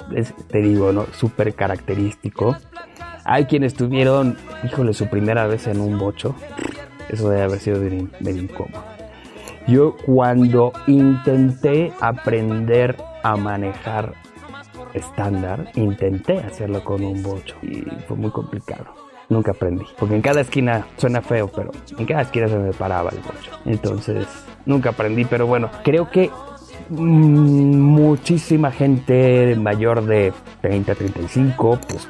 te 0.48 0.62
digo, 0.62 0.90
¿no? 0.90 1.04
Súper 1.12 1.54
característico. 1.54 2.56
Hay 3.24 3.44
quienes 3.46 3.74
tuvieron, 3.74 4.36
híjole, 4.64 4.94
su 4.94 5.06
primera 5.06 5.46
vez 5.46 5.66
en 5.66 5.80
un 5.80 5.98
bocho. 5.98 6.34
Eso 7.08 7.28
debe 7.28 7.42
haber 7.42 7.58
sido 7.60 7.80
bien, 7.80 8.10
incómodo. 8.20 8.82
Yo 9.68 9.96
cuando 10.04 10.72
intenté 10.86 11.92
aprender 12.00 12.96
a 13.22 13.36
manejar 13.36 14.14
estándar, 14.92 15.70
intenté 15.74 16.38
hacerlo 16.38 16.82
con 16.82 17.04
un 17.04 17.22
bocho 17.22 17.56
y 17.62 17.84
fue 18.08 18.16
muy 18.16 18.30
complicado. 18.30 18.86
Nunca 19.28 19.52
aprendí, 19.52 19.86
porque 19.98 20.16
en 20.16 20.20
cada 20.20 20.40
esquina 20.40 20.86
suena 20.96 21.22
feo, 21.22 21.48
pero 21.48 21.70
en 21.96 22.04
cada 22.04 22.22
esquina 22.22 22.48
se 22.48 22.58
me 22.58 22.72
paraba 22.72 23.10
el 23.10 23.18
bocho. 23.18 23.50
Entonces, 23.64 24.26
nunca 24.66 24.90
aprendí, 24.90 25.24
pero 25.24 25.46
bueno, 25.46 25.70
creo 25.84 26.10
que 26.10 26.30
mm, 26.90 26.96
muchísima 27.78 28.72
gente 28.72 29.54
mayor 29.56 30.04
de 30.04 30.32
30, 30.60 30.94
35, 30.94 31.78
pues 31.88 32.08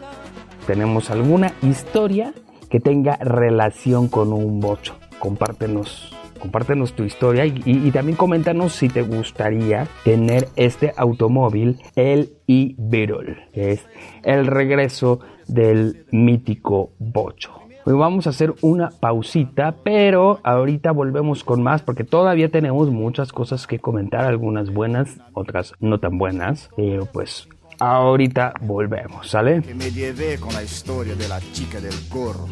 tenemos 0.67 1.11
alguna 1.11 1.53
historia 1.63 2.35
que 2.71 2.81
tenga 2.81 3.17
relación 3.17 4.09
con 4.09 4.33
un 4.33 4.61
bocho. 4.61 4.95
Compártenos, 5.19 6.15
compártenos 6.41 6.95
tu 6.95 7.05
historia 7.05 7.47
y, 7.47 7.91
también 7.91 8.17
coméntanos 8.17 8.73
si 8.73 8.89
te 8.89 9.03
gustaría 9.03 9.87
tener 10.05 10.49
este 10.57 10.93
automóvil, 10.97 11.81
el 11.97 12.31
e-Beetle, 12.49 13.49
que 13.53 13.73
es 13.73 13.87
el 14.23 14.47
regreso 14.47 15.21
del 15.47 16.07
mítico 16.11 16.93
bocho. 16.99 17.53
Hoy 17.85 17.95
vamos 17.95 18.29
a 18.29 18.31
hacer 18.31 18.55
una 18.63 18.91
pausita, 18.91 19.75
pero 19.83 20.39
ahorita 20.45 20.93
volvemos 20.93 21.43
con 21.43 21.63
más 21.63 21.83
porque 21.83 22.05
todavía 22.05 22.49
tenemos 22.49 22.91
muchas 22.91 23.33
cosas 23.33 23.67
que 23.67 23.81
comentar, 23.81 24.25
algunas 24.25 24.73
buenas, 24.73 25.19
otras 25.33 25.75
no 25.81 25.99
tan 25.99 26.17
buenas, 26.17 26.71
pero 26.77 27.07
pues 27.07 27.49
Ahorita 27.85 28.53
volvemos, 28.61 29.29
¿sale? 29.29 29.61
me 29.61 29.91
llevé 29.91 30.39
con 30.39 30.55
la 30.55 30.63
historia 30.63 31.17
de 31.17 31.27
la 31.27 31.41
chica 31.53 31.81
del 31.81 31.93
gorro. 32.09 32.47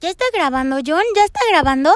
¿Ya 0.00 0.08
está 0.08 0.24
grabando, 0.32 0.76
John? 0.76 1.02
¿Ya 1.14 1.26
está 1.26 1.40
grabando? 1.50 1.90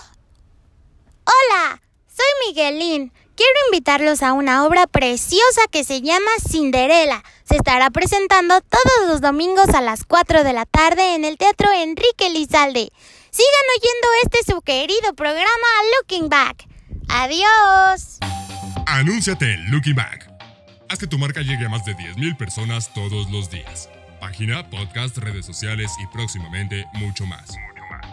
Hola, 1.24 1.80
soy 2.06 2.26
Miguelín. 2.46 3.14
Quiero 3.34 3.52
invitarlos 3.70 4.22
a 4.22 4.34
una 4.34 4.66
obra 4.66 4.86
preciosa 4.86 5.62
que 5.70 5.84
se 5.84 6.02
llama 6.02 6.30
Cinderela. 6.46 7.24
Se 7.44 7.56
estará 7.56 7.88
presentando 7.88 8.60
todos 8.60 9.08
los 9.08 9.22
domingos 9.22 9.70
a 9.70 9.80
las 9.80 10.04
4 10.04 10.44
de 10.44 10.52
la 10.52 10.66
tarde 10.66 11.14
en 11.14 11.24
el 11.24 11.38
Teatro 11.38 11.72
Enrique 11.72 12.28
Lizalde. 12.28 12.90
Sigan 13.30 13.66
oyendo 13.78 14.08
este 14.22 14.52
su 14.52 14.60
querido 14.60 15.14
programa 15.14 15.66
Looking 15.96 16.28
Back. 16.28 16.66
Adiós. 17.08 18.18
Anúnciate 18.86 19.56
Looking 19.70 19.94
Back 19.94 20.33
Que 20.98 21.06
tu 21.08 21.18
marca 21.18 21.42
llegue 21.42 21.66
a 21.66 21.68
más 21.68 21.84
de 21.84 21.94
10.000 21.96 22.36
personas 22.36 22.94
todos 22.94 23.28
los 23.30 23.50
días. 23.50 23.90
Página, 24.20 24.70
podcast, 24.70 25.18
redes 25.18 25.44
sociales 25.44 25.90
y 26.02 26.06
próximamente 26.06 26.86
mucho 26.94 27.26
más. 27.26 27.54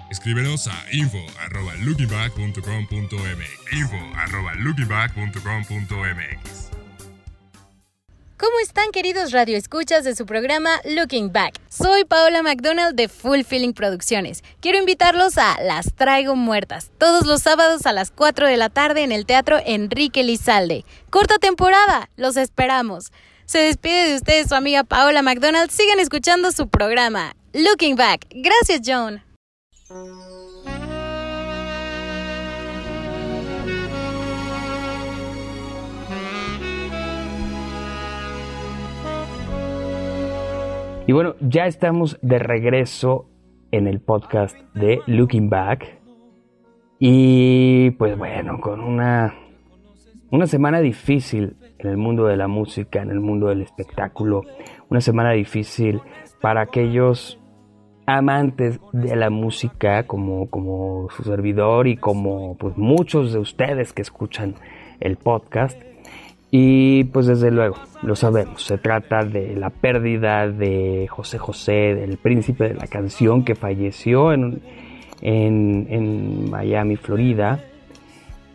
Escríbenos 0.10 0.68
a 0.68 0.76
info.lookingback.com.mx 0.92 3.74
info.lookingback.com.mx 3.74 6.61
¿Cómo 8.42 8.60
están 8.60 8.90
queridos 8.90 9.34
radioescuchas 9.34 10.04
de 10.04 10.16
su 10.16 10.26
programa 10.26 10.82
Looking 10.84 11.32
Back? 11.32 11.62
Soy 11.70 12.06
Paola 12.06 12.42
McDonald 12.42 12.96
de 12.96 13.08
Full 13.08 13.44
Feeling 13.44 13.74
Producciones. 13.74 14.44
Quiero 14.62 14.80
invitarlos 14.80 15.38
a 15.38 15.62
Las 15.62 15.94
Traigo 15.94 16.36
Muertas, 16.36 16.90
todos 16.98 17.28
los 17.28 17.44
sábados 17.44 17.86
a 17.86 17.94
las 17.94 18.10
4 18.10 18.48
de 18.48 18.58
la 18.58 18.70
tarde 18.70 19.04
en 19.04 19.12
el 19.12 19.28
Teatro 19.28 19.60
Enrique 19.64 20.24
Lizalde. 20.24 20.86
Corta 21.12 21.38
temporada, 21.38 22.10
los 22.16 22.36
esperamos. 22.36 23.12
Se 23.46 23.60
despide 23.60 24.10
de 24.10 24.16
ustedes 24.16 24.48
su 24.48 24.56
amiga 24.56 24.84
Paola 24.84 25.22
McDonald. 25.22 25.70
Sigan 25.70 26.00
escuchando 26.00 26.52
su 26.52 26.68
programa 26.68 27.36
Looking 27.54 27.96
Back. 27.96 28.26
Gracias, 28.32 28.82
Joan. 28.84 29.24
Y 41.12 41.14
bueno, 41.14 41.36
ya 41.42 41.66
estamos 41.66 42.18
de 42.22 42.40
regreso 42.40 43.28
en 43.72 43.86
el 43.86 44.00
podcast 44.00 44.58
de 44.74 45.02
Looking 45.08 45.50
Back. 45.50 46.00
Y 47.00 47.92
pues 48.00 48.18
bueno, 48.18 48.62
con 48.62 48.80
una, 48.80 49.36
una 50.32 50.48
semana 50.48 50.80
difícil 50.80 51.58
en 51.80 51.90
el 51.90 51.98
mundo 51.98 52.28
de 52.28 52.38
la 52.38 52.48
música, 52.48 53.02
en 53.02 53.12
el 53.12 53.20
mundo 53.20 53.48
del 53.48 53.62
espectáculo. 53.62 54.44
Una 54.90 55.02
semana 55.02 55.32
difícil 55.32 56.00
para 56.40 56.62
aquellos 56.62 57.42
amantes 58.06 58.80
de 58.94 59.14
la 59.18 59.30
música 59.30 60.04
como, 60.04 60.50
como 60.50 61.10
su 61.10 61.24
servidor 61.24 61.88
y 61.90 61.98
como 61.98 62.56
pues 62.56 62.78
muchos 62.78 63.34
de 63.34 63.40
ustedes 63.40 63.92
que 63.92 64.02
escuchan 64.02 64.56
el 65.02 65.18
podcast. 65.18 65.78
Y 66.54 67.06
pues 67.06 67.28
desde 67.28 67.50
luego, 67.50 67.78
lo 68.04 68.16
sabemos, 68.18 68.64
se 68.64 68.78
trata 68.78 69.24
de 69.24 69.56
la 69.56 69.70
pérdida 69.70 70.50
de 70.50 71.08
José 71.10 71.38
José, 71.38 71.96
del 71.96 72.18
príncipe 72.18 72.68
de 72.68 72.74
la 72.74 72.88
canción 72.88 73.46
que 73.46 73.56
falleció 73.56 74.34
en, 74.34 74.62
en, 75.22 76.50
Miami, 76.50 76.98
Florida. 76.98 77.64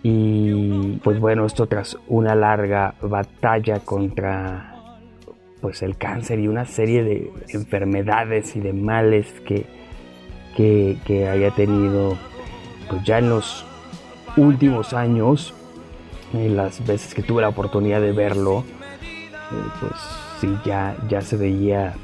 Y 0.03 0.99
pues 1.03 1.19
bueno, 1.19 1.47
esto 1.47 1.67
tras 1.67 1.97
una 2.07 2.35
larga 2.35 2.95
batalla 3.01 3.81
contra 3.81 4.75
pues 5.63 5.83
el 5.83 5.97
cáncer 5.97 6.39
y 6.39 6.49
una 6.49 6.67
serie 6.67 7.03
de 7.03 7.33
enfermedades 7.49 8.55
y 8.57 8.61
de 8.61 8.75
males 8.75 9.27
que, 9.41 9.65
que, 10.55 11.29
haya 11.29 11.51
tenido 11.51 12.17
pues 12.89 13.03
ya 13.05 13.19
en 13.19 13.31
los 13.31 13.65
últimos 14.37 14.93
años, 14.93 15.55
en 16.33 16.57
las 16.57 16.85
veces 16.87 17.15
que 17.15 17.23
tuve 17.23 17.43
la 17.43 17.49
oportunidad 17.49 18.01
de 18.01 18.13
verlo, 18.13 18.65
eh, 19.53 19.69
pues 19.81 19.93
sí, 20.41 20.49
ya, 20.65 20.97
ya 21.09 21.21
se 21.21 21.37
veía 21.37 21.95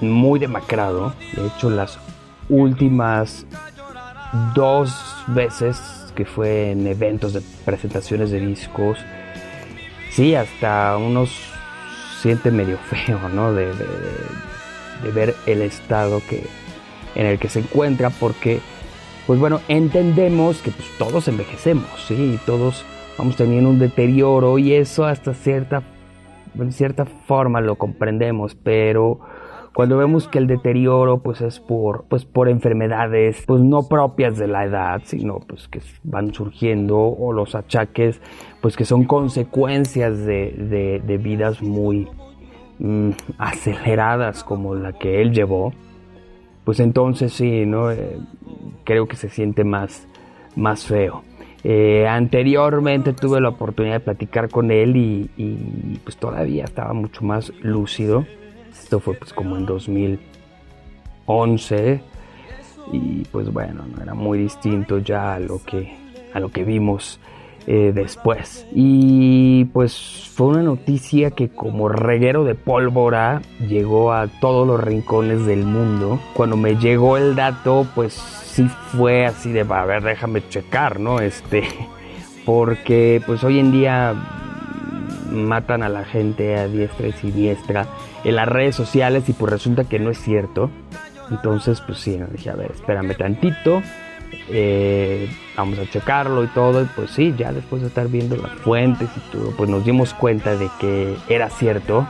muy 0.00 0.38
demacrado. 0.38 1.14
De 1.34 1.46
hecho, 1.46 1.70
las 1.70 1.98
últimas 2.48 3.46
dos 4.54 4.94
veces 5.28 6.06
que 6.14 6.24
fue 6.24 6.72
en 6.72 6.86
eventos 6.86 7.32
de 7.32 7.42
presentaciones 7.64 8.30
de 8.30 8.40
discos, 8.40 8.98
sí, 10.10 10.34
hasta 10.34 10.96
unos 10.96 11.30
siente 12.20 12.50
medio 12.50 12.78
feo, 12.78 13.28
¿no? 13.28 13.52
De, 13.52 13.72
ver 15.14 15.34
el 15.44 15.62
estado 15.62 16.20
que, 16.28 16.44
en 17.14 17.26
el 17.26 17.38
que 17.38 17.48
se 17.48 17.60
encuentra, 17.60 18.10
porque, 18.10 18.60
pues 19.26 19.40
bueno, 19.40 19.60
entendemos 19.68 20.62
que 20.62 20.70
pues, 20.70 20.88
todos 20.98 21.28
envejecemos, 21.28 21.88
¿sí? 22.06 22.14
Y 22.14 22.46
todos 22.46 22.84
vamos 23.18 23.36
teniendo 23.36 23.70
un 23.70 23.78
deterioro 23.78 24.58
y 24.58 24.74
eso 24.74 25.04
hasta 25.04 25.34
cierta, 25.34 25.82
en 26.58 26.72
cierta 26.72 27.04
forma 27.04 27.60
lo 27.60 27.76
comprendemos, 27.76 28.54
pero 28.54 29.20
cuando 29.76 29.98
vemos 29.98 30.26
que 30.26 30.38
el 30.38 30.46
deterioro 30.46 31.18
pues 31.18 31.42
es 31.42 31.60
por, 31.60 32.04
pues, 32.08 32.24
por 32.24 32.48
enfermedades 32.48 33.42
pues 33.46 33.60
no 33.60 33.88
propias 33.88 34.38
de 34.38 34.46
la 34.46 34.64
edad, 34.64 35.02
sino 35.04 35.40
pues 35.40 35.68
que 35.68 35.80
van 36.02 36.32
surgiendo 36.32 36.98
o 36.98 37.32
los 37.32 37.54
achaques 37.54 38.20
pues 38.62 38.74
que 38.74 38.84
son 38.84 39.04
consecuencias 39.04 40.24
de, 40.24 41.02
de, 41.04 41.18
vidas 41.18 41.62
muy 41.62 42.08
mm, 42.78 43.10
aceleradas 43.38 44.44
como 44.44 44.74
la 44.74 44.92
que 44.92 45.20
él 45.20 45.32
llevó, 45.32 45.72
pues 46.66 46.80
entonces 46.80 47.32
sí, 47.32 47.64
¿no? 47.64 47.90
Eh, 47.90 48.18
creo 48.84 49.08
que 49.08 49.16
se 49.16 49.30
siente 49.30 49.64
más, 49.64 50.06
más 50.54 50.84
feo. 50.84 51.22
Eh, 51.64 52.06
anteriormente 52.06 53.14
tuve 53.14 53.40
la 53.40 53.48
oportunidad 53.48 53.94
de 53.94 54.00
platicar 54.00 54.50
con 54.50 54.70
él 54.70 54.96
y, 54.96 55.30
y 55.38 55.98
pues 56.04 56.18
todavía 56.18 56.64
estaba 56.64 56.92
mucho 56.92 57.24
más 57.24 57.50
lúcido 57.62 58.26
esto 58.86 59.00
fue 59.00 59.14
pues 59.14 59.32
como 59.32 59.56
en 59.56 59.66
2011 59.66 62.00
y 62.92 63.24
pues 63.32 63.52
bueno, 63.52 63.84
no 63.84 64.00
era 64.00 64.14
muy 64.14 64.38
distinto 64.38 64.98
ya 64.98 65.34
a 65.34 65.40
lo 65.40 65.60
que, 65.60 65.92
a 66.32 66.38
lo 66.38 66.50
que 66.50 66.62
vimos 66.62 67.18
eh, 67.66 67.92
después. 67.92 68.66
Y 68.72 69.64
pues 69.66 70.30
fue 70.32 70.46
una 70.46 70.62
noticia 70.62 71.32
que 71.32 71.48
como 71.48 71.88
reguero 71.88 72.44
de 72.44 72.54
pólvora 72.54 73.42
llegó 73.66 74.12
a 74.12 74.28
todos 74.28 74.66
los 74.66 74.80
rincones 74.80 75.46
del 75.46 75.64
mundo. 75.64 76.20
Cuando 76.34 76.56
me 76.56 76.76
llegó 76.76 77.16
el 77.16 77.34
dato, 77.34 77.86
pues 77.94 78.12
sí 78.12 78.68
fue 78.96 79.26
así 79.26 79.50
de, 79.50 79.62
a 79.68 79.84
ver, 79.84 80.02
déjame 80.02 80.48
checar, 80.48 81.00
¿no? 81.00 81.18
Este, 81.18 81.64
porque 82.46 83.20
pues 83.26 83.42
hoy 83.42 83.58
en 83.58 83.72
día 83.72 84.14
matan 85.30 85.82
a 85.82 85.88
la 85.88 86.04
gente 86.04 86.56
a 86.56 86.68
diestra 86.68 87.08
y 87.08 87.12
siniestra 87.12 87.86
en 88.24 88.36
las 88.36 88.48
redes 88.48 88.76
sociales 88.76 89.28
y 89.28 89.32
pues 89.32 89.50
resulta 89.50 89.84
que 89.84 89.98
no 89.98 90.10
es 90.10 90.18
cierto. 90.18 90.70
Entonces, 91.30 91.80
pues 91.80 91.98
sí, 91.98 92.18
dije, 92.30 92.50
a 92.50 92.54
ver, 92.54 92.70
espérame 92.70 93.16
tantito, 93.16 93.82
eh, 94.48 95.28
vamos 95.56 95.78
a 95.78 95.90
checarlo 95.90 96.44
y 96.44 96.48
todo. 96.48 96.82
Y 96.82 96.86
pues 96.86 97.10
sí, 97.10 97.34
ya 97.36 97.52
después 97.52 97.82
de 97.82 97.88
estar 97.88 98.08
viendo 98.08 98.36
las 98.36 98.52
fuentes 98.52 99.08
y 99.16 99.32
todo, 99.32 99.52
pues 99.56 99.68
nos 99.70 99.84
dimos 99.84 100.14
cuenta 100.14 100.56
de 100.56 100.68
que 100.80 101.16
era 101.28 101.50
cierto. 101.50 102.06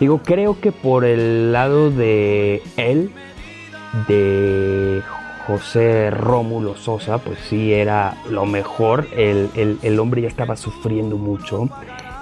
Digo, 0.00 0.18
creo 0.18 0.60
que 0.60 0.72
por 0.72 1.04
el 1.04 1.52
lado 1.52 1.90
de 1.90 2.62
él, 2.76 3.10
de 4.08 5.02
José 5.46 6.10
Rómulo 6.10 6.76
Sosa, 6.76 7.18
pues 7.18 7.38
sí 7.48 7.72
era 7.72 8.16
lo 8.28 8.46
mejor. 8.46 9.06
El, 9.16 9.78
el 9.82 10.00
hombre 10.00 10.22
ya 10.22 10.28
estaba 10.28 10.56
sufriendo 10.56 11.16
mucho 11.16 11.68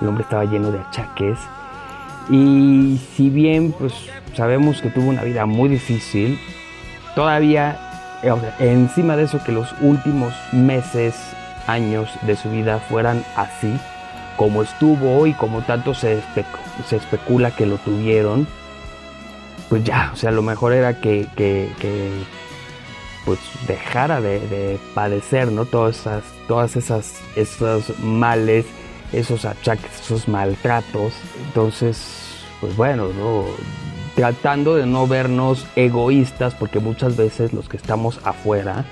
el 0.00 0.08
hombre 0.08 0.22
estaba 0.22 0.44
lleno 0.44 0.70
de 0.70 0.78
achaques. 0.78 1.38
Y 2.30 3.00
si 3.16 3.30
bien 3.30 3.72
pues 3.72 3.92
sabemos 4.34 4.80
que 4.80 4.90
tuvo 4.90 5.08
una 5.08 5.22
vida 5.22 5.46
muy 5.46 5.68
difícil, 5.68 6.38
todavía 7.14 7.89
encima 8.58 9.16
de 9.16 9.24
eso 9.24 9.42
que 9.42 9.52
los 9.52 9.74
últimos 9.80 10.34
meses, 10.52 11.14
años 11.66 12.10
de 12.22 12.36
su 12.36 12.50
vida 12.50 12.78
fueran 12.78 13.24
así, 13.36 13.72
como 14.36 14.62
estuvo 14.62 15.26
y 15.26 15.34
como 15.34 15.62
tanto 15.62 15.94
se, 15.94 16.22
especula 16.90 17.50
que 17.50 17.66
lo 17.66 17.76
tuvieron, 17.78 18.46
pues 19.68 19.84
ya, 19.84 20.10
o 20.12 20.16
sea, 20.16 20.30
lo 20.30 20.42
mejor 20.42 20.72
era 20.72 21.00
que, 21.00 21.26
pues 23.24 23.38
dejara 23.66 24.20
de, 24.20 24.78
padecer, 24.94 25.52
¿no? 25.52 25.64
Todas 25.64 26.00
esas, 26.00 26.24
todas 26.48 26.76
esas, 26.76 27.20
esos 27.36 27.98
males 28.00 28.66
esos 29.12 29.44
achaques, 29.44 30.00
esos 30.00 30.28
maltratos. 30.28 31.12
Entonces, 31.46 32.44
pues 32.60 32.76
bueno, 32.76 33.08
tratando 34.20 34.76
de 34.76 34.84
no 34.84 35.06
vernos 35.06 35.66
egoístas, 35.76 36.54
porque 36.54 36.78
muchas 36.78 37.16
veces 37.16 37.54
los 37.54 37.70
que 37.70 37.78
estamos 37.78 38.20
afuera, 38.22 38.84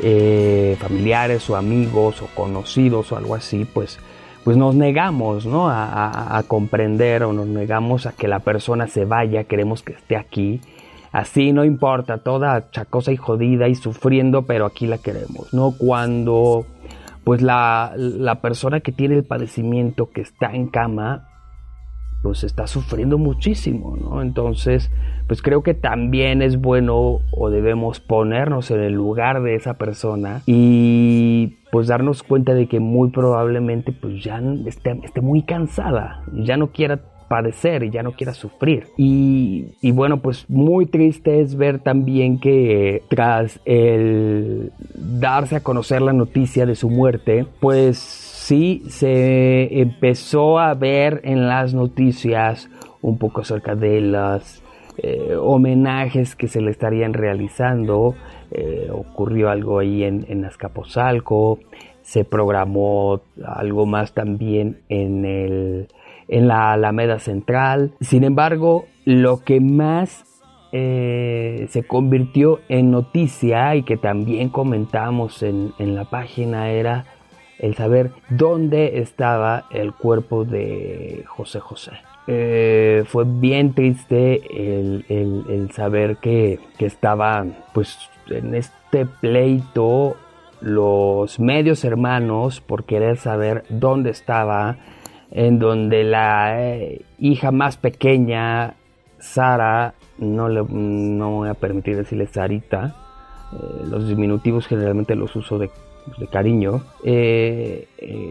eh, 0.00 0.78
familiares 0.80 1.50
o 1.50 1.56
amigos 1.56 2.22
o 2.22 2.26
conocidos 2.34 3.12
o 3.12 3.18
algo 3.18 3.34
así, 3.34 3.66
pues, 3.66 3.98
pues 4.44 4.56
nos 4.56 4.74
negamos 4.74 5.44
¿no? 5.44 5.68
a, 5.68 6.42
comprender 6.48 7.24
o 7.24 7.34
nos 7.34 7.46
negamos 7.46 8.06
a 8.06 8.12
que 8.12 8.28
la 8.28 8.38
persona 8.38 8.86
se 8.86 9.04
vaya, 9.04 9.44
queremos 9.44 9.82
que 9.82 9.92
esté 9.92 10.16
aquí. 10.16 10.62
Así 11.12 11.52
no 11.52 11.62
importa, 11.62 12.18
toda 12.18 12.70
chacosa 12.70 13.12
y 13.12 13.18
jodida 13.18 13.68
y 13.68 13.74
sufriendo, 13.74 14.42
pero 14.42 14.64
aquí 14.64 14.86
la 14.86 14.96
queremos, 14.98 15.52
¿no? 15.52 15.74
Cuando 15.76 16.64
pues 17.24 17.42
la, 17.42 17.92
persona 18.40 18.80
que 18.80 18.92
tiene 18.92 19.16
el 19.16 19.24
padecimiento, 19.24 20.10
que 20.10 20.22
está 20.22 20.54
en 20.54 20.68
cama, 20.68 21.28
pues 22.26 22.42
está 22.42 22.66
sufriendo 22.66 23.18
muchísimo, 23.18 23.96
¿no? 23.96 24.20
Entonces, 24.20 24.90
pues 25.28 25.42
creo 25.42 25.62
que 25.62 25.74
también 25.74 26.42
es 26.42 26.60
bueno 26.60 27.20
o 27.30 27.50
debemos 27.50 28.00
ponernos 28.00 28.72
en 28.72 28.80
el 28.80 28.94
lugar 28.94 29.44
de 29.44 29.54
esa 29.54 29.74
persona 29.74 30.42
y 30.44 31.58
pues 31.70 31.86
darnos 31.86 32.24
cuenta 32.24 32.52
de 32.52 32.66
que 32.66 32.80
muy 32.80 33.10
probablemente 33.10 33.92
pues 33.92 34.24
ya 34.24 34.42
esté, 34.66 35.20
muy 35.20 35.42
cansada, 35.42 36.24
ya 36.32 36.56
no 36.56 36.72
quiera 36.72 36.98
padecer 37.28 37.84
y 37.84 37.90
ya 37.90 38.02
no 38.02 38.10
quiera 38.10 38.34
sufrir. 38.34 38.88
Y, 38.96 39.92
bueno, 39.92 40.20
pues 40.20 40.50
muy 40.50 40.86
triste 40.86 41.40
es 41.40 41.56
ver 41.56 41.78
también 41.78 42.40
que 42.40 43.02
tras 43.08 43.60
el 43.64 44.72
darse 44.94 45.54
a 45.54 45.60
conocer 45.60 46.02
la 46.02 46.12
noticia 46.12 46.66
de 46.66 46.74
su 46.74 46.90
muerte, 46.90 47.46
pues 47.60 48.25
sí 48.46 48.84
se 48.88 49.80
empezó 49.80 50.60
a 50.60 50.74
ver 50.74 51.20
en 51.24 51.48
las 51.48 51.74
noticias 51.74 52.70
un 53.02 53.18
poco 53.18 53.40
acerca 53.40 53.74
de 53.74 54.00
las 54.00 54.62
eh, 54.98 55.34
homenajes 55.36 56.36
que 56.36 56.46
se 56.46 56.60
le 56.60 56.70
estarían 56.70 57.12
realizando. 57.12 58.14
Eh, 58.52 58.88
ocurrió 58.92 59.50
algo 59.50 59.80
ahí 59.80 60.04
en, 60.04 60.24
en 60.28 60.44
Azcapotzalco, 60.44 61.58
se 62.02 62.24
programó 62.24 63.20
algo 63.44 63.84
más 63.84 64.12
también 64.12 64.78
en 64.88 65.24
el 65.24 65.88
en 66.28 66.46
la 66.46 66.72
Alameda 66.72 67.18
Central. 67.18 67.94
Sin 68.00 68.22
embargo, 68.22 68.86
lo 69.04 69.42
que 69.42 69.60
más 69.60 70.24
eh, 70.72 71.66
se 71.70 71.84
convirtió 71.84 72.60
en 72.68 72.90
noticia 72.90 73.74
y 73.76 73.82
que 73.82 73.96
también 73.96 74.50
comentamos 74.50 75.42
en, 75.42 75.72
la 75.78 76.04
página 76.04 76.70
era 76.70 77.06
el 77.58 77.74
saber 77.74 78.10
dónde 78.28 79.00
estaba 79.00 79.64
el 79.70 79.92
cuerpo 79.92 80.44
de 80.44 81.24
José 81.26 81.60
José. 81.60 81.92
Eh, 82.28 83.04
fue 83.06 83.24
bien 83.26 83.72
triste 83.72 84.42
el, 84.50 85.70
saber 85.72 86.16
que, 86.16 86.58
que 86.76 86.86
estaba 86.86 87.46
pues 87.72 87.98
en 88.28 88.54
este 88.54 89.06
pleito 89.06 90.16
los 90.60 91.38
medios 91.38 91.84
hermanos 91.84 92.60
por 92.60 92.84
querer 92.84 93.16
saber 93.16 93.64
dónde 93.68 94.10
estaba 94.10 94.76
en 95.30 95.58
donde 95.58 96.04
la 96.04 96.60
eh, 96.60 97.02
hija 97.18 97.50
más 97.50 97.76
pequeña, 97.76 98.74
Sara, 99.18 99.94
no, 100.18 100.48
le, 100.48 100.62
no 100.62 101.30
voy 101.30 101.48
a 101.48 101.54
permitir 101.54 101.96
decirle 101.96 102.26
Sarita, 102.26 102.94
eh, 103.52 103.84
los 103.88 104.08
diminutivos 104.08 104.66
generalmente 104.66 105.14
los 105.14 105.34
uso 105.36 105.58
de, 106.18 106.26
cariño, 106.26 106.82
eh, 107.04 107.88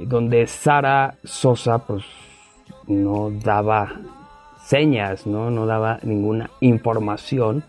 donde 0.07 0.47
Sara 0.47 1.15
Sosa 1.23 1.79
pues 1.79 2.03
no 2.87 3.31
daba 3.31 3.93
señas, 4.63 5.27
¿no? 5.27 5.51
no 5.51 5.65
daba 5.65 5.99
ninguna 6.03 6.49
información 6.59 7.63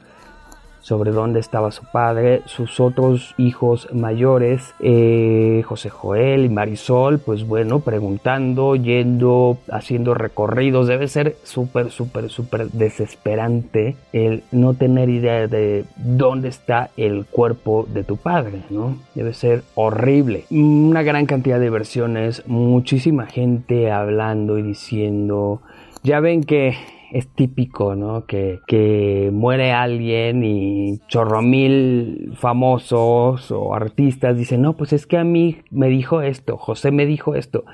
sobre 0.86 1.10
dónde 1.10 1.40
estaba 1.40 1.72
su 1.72 1.82
padre. 1.82 2.42
Sus 2.44 2.78
otros 2.78 3.34
hijos 3.38 3.88
mayores, 3.92 4.72
eh, 4.78 5.64
José 5.66 5.90
Joel 5.90 6.44
y 6.44 6.48
Marisol, 6.48 7.18
pues 7.18 7.44
bueno, 7.44 7.80
preguntando, 7.80 8.76
yendo, 8.76 9.58
haciendo 9.68 10.14
recorridos. 10.14 10.86
Debe 10.86 11.08
ser 11.08 11.38
súper, 11.42 11.90
súper, 11.90 12.30
súper 12.30 12.68
desesperante 12.70 13.96
el 14.12 14.44
no 14.52 14.74
tener 14.74 15.08
idea 15.08 15.48
de 15.48 15.86
dónde 15.96 16.50
está 16.50 16.90
el 16.96 17.26
cuerpo 17.26 17.88
de 17.92 18.04
tu 18.04 18.16
padre, 18.16 18.60
¿no? 18.70 18.96
Debe 19.16 19.34
ser 19.34 19.64
horrible. 19.74 20.44
Una 20.50 21.02
gran 21.02 21.26
cantidad 21.26 21.58
de 21.58 21.68
versiones, 21.68 22.44
muchísima 22.46 23.26
gente 23.26 23.90
hablando 23.90 24.56
y 24.56 24.62
diciendo, 24.62 25.62
ya 26.04 26.20
ven 26.20 26.44
que 26.44 26.76
es 27.16 27.28
típico, 27.28 27.94
¿no? 27.94 28.26
Que, 28.26 28.60
que 28.66 29.30
muere 29.32 29.72
alguien 29.72 30.44
y 30.44 30.98
chorro 31.08 31.40
mil 31.40 32.32
famosos 32.36 33.50
o 33.50 33.74
artistas 33.74 34.36
dicen, 34.36 34.60
no, 34.60 34.76
pues 34.76 34.92
es 34.92 35.06
que 35.06 35.16
a 35.16 35.24
mí 35.24 35.62
me 35.70 35.88
dijo 35.88 36.20
esto, 36.20 36.58
José 36.58 36.90
me 36.90 37.06
dijo 37.06 37.34
esto. 37.34 37.64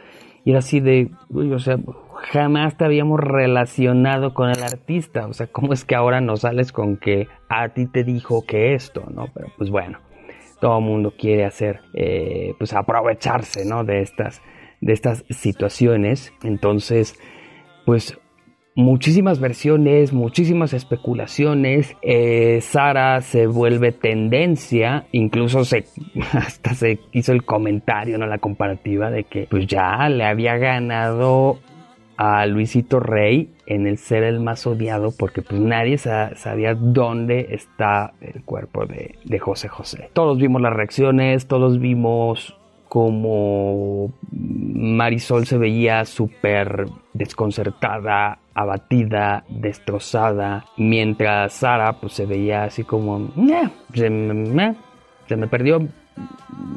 Y 0.44 0.50
era 0.50 0.61
así 0.61 0.81
de, 0.81 1.11
uy, 1.28 1.52
o 1.52 1.59
sea, 1.59 1.78
jamás 2.31 2.76
te 2.76 2.85
habíamos 2.85 3.18
relacionado 3.18 4.33
con 4.33 4.48
el 4.48 4.62
artista. 4.62 5.26
O 5.26 5.33
sea, 5.33 5.48
¿cómo 5.48 5.72
es 5.72 5.85
que 5.85 5.96
ahora 5.96 6.20
nos 6.20 6.40
sales 6.40 6.72
con 6.72 6.96
que 6.96 7.26
a 7.48 7.70
ti 7.70 7.87
te 7.87 8.05
dijo 8.05 8.44
que 8.46 8.74
esto, 8.74 9.05
¿no? 9.12 9.26
Pero 9.35 9.48
pues 9.57 9.70
bueno, 9.70 9.98
todo 10.61 10.78
el 10.78 10.85
mundo 10.85 11.14
quiere 11.18 11.44
hacer, 11.44 11.81
eh, 11.94 12.55
pues 12.59 12.74
aprovecharse, 12.74 13.64
¿no? 13.64 13.83
De 13.83 14.02
estas, 14.02 14.40
de 14.81 14.92
estas 14.92 15.24
situaciones. 15.31 16.33
Entonces, 16.42 17.18
pues 17.85 18.18
muchísimas 18.74 19.40
versiones, 19.40 20.12
muchísimas 20.12 20.72
especulaciones. 20.72 21.96
Eh, 22.02 22.61
Sara 22.62 23.20
se 23.20 23.46
vuelve 23.46 23.92
tendencia, 23.92 25.06
incluso 25.12 25.64
se 25.64 25.85
hasta 26.32 26.74
se 26.74 27.00
hizo 27.12 27.32
el 27.32 27.44
comentario, 27.44 28.18
no 28.18 28.26
la 28.26 28.38
comparativa 28.38 29.11
de 29.11 29.24
que 29.24 29.46
pues 29.50 29.66
ya 29.66 30.08
le 30.08 30.24
había 30.24 30.56
ganado 30.56 31.58
a 32.16 32.46
Luisito 32.46 33.00
Rey 33.00 33.50
en 33.66 33.87
el 33.87 33.98
ser 33.98 34.22
el 34.22 34.38
más 34.38 34.66
odiado 34.66 35.12
porque 35.18 35.42
pues 35.42 35.61
nadie 35.61 35.98
sabía 35.98 36.74
dónde 36.74 37.48
está 37.50 38.12
el 38.20 38.42
cuerpo 38.44 38.87
de, 38.87 39.16
de 39.24 39.38
José 39.38 39.68
José. 39.68 40.11
Todos 40.12 40.38
vimos 40.38 40.61
las 40.62 40.72
reacciones, 40.72 41.46
todos 41.46 41.80
vimos 41.80 42.56
como 42.92 44.12
Marisol 44.31 45.46
se 45.46 45.57
veía 45.57 46.05
súper 46.05 46.85
desconcertada, 47.14 48.40
abatida, 48.52 49.44
destrozada, 49.48 50.66
mientras 50.76 51.55
Sara 51.55 51.94
pues 51.94 52.12
se 52.12 52.26
veía 52.26 52.64
así 52.64 52.85
como, 52.85 53.31
se, 53.94 54.11
me, 54.11 54.74
se 55.26 55.37
me 55.37 55.46
perdió 55.46 55.88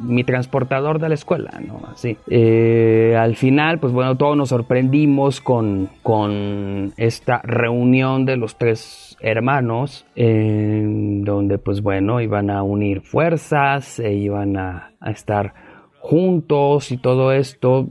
mi 0.04 0.24
transportador 0.24 1.00
de 1.00 1.10
la 1.10 1.16
escuela, 1.16 1.60
¿no? 1.60 1.82
Así. 1.92 2.16
Eh, 2.30 3.14
al 3.14 3.36
final, 3.36 3.78
pues 3.78 3.92
bueno, 3.92 4.16
todos 4.16 4.38
nos 4.38 4.48
sorprendimos 4.48 5.42
con, 5.42 5.90
con 6.02 6.94
esta 6.96 7.42
reunión 7.44 8.24
de 8.24 8.38
los 8.38 8.56
tres 8.56 9.18
hermanos, 9.20 10.06
donde 10.14 11.58
pues 11.58 11.82
bueno, 11.82 12.22
iban 12.22 12.48
a 12.48 12.62
unir 12.62 13.02
fuerzas, 13.02 13.98
e 13.98 14.14
iban 14.14 14.56
a, 14.56 14.92
a 14.98 15.10
estar 15.10 15.65
juntos 16.06 16.92
y 16.92 16.98
todo 16.98 17.32
esto, 17.32 17.88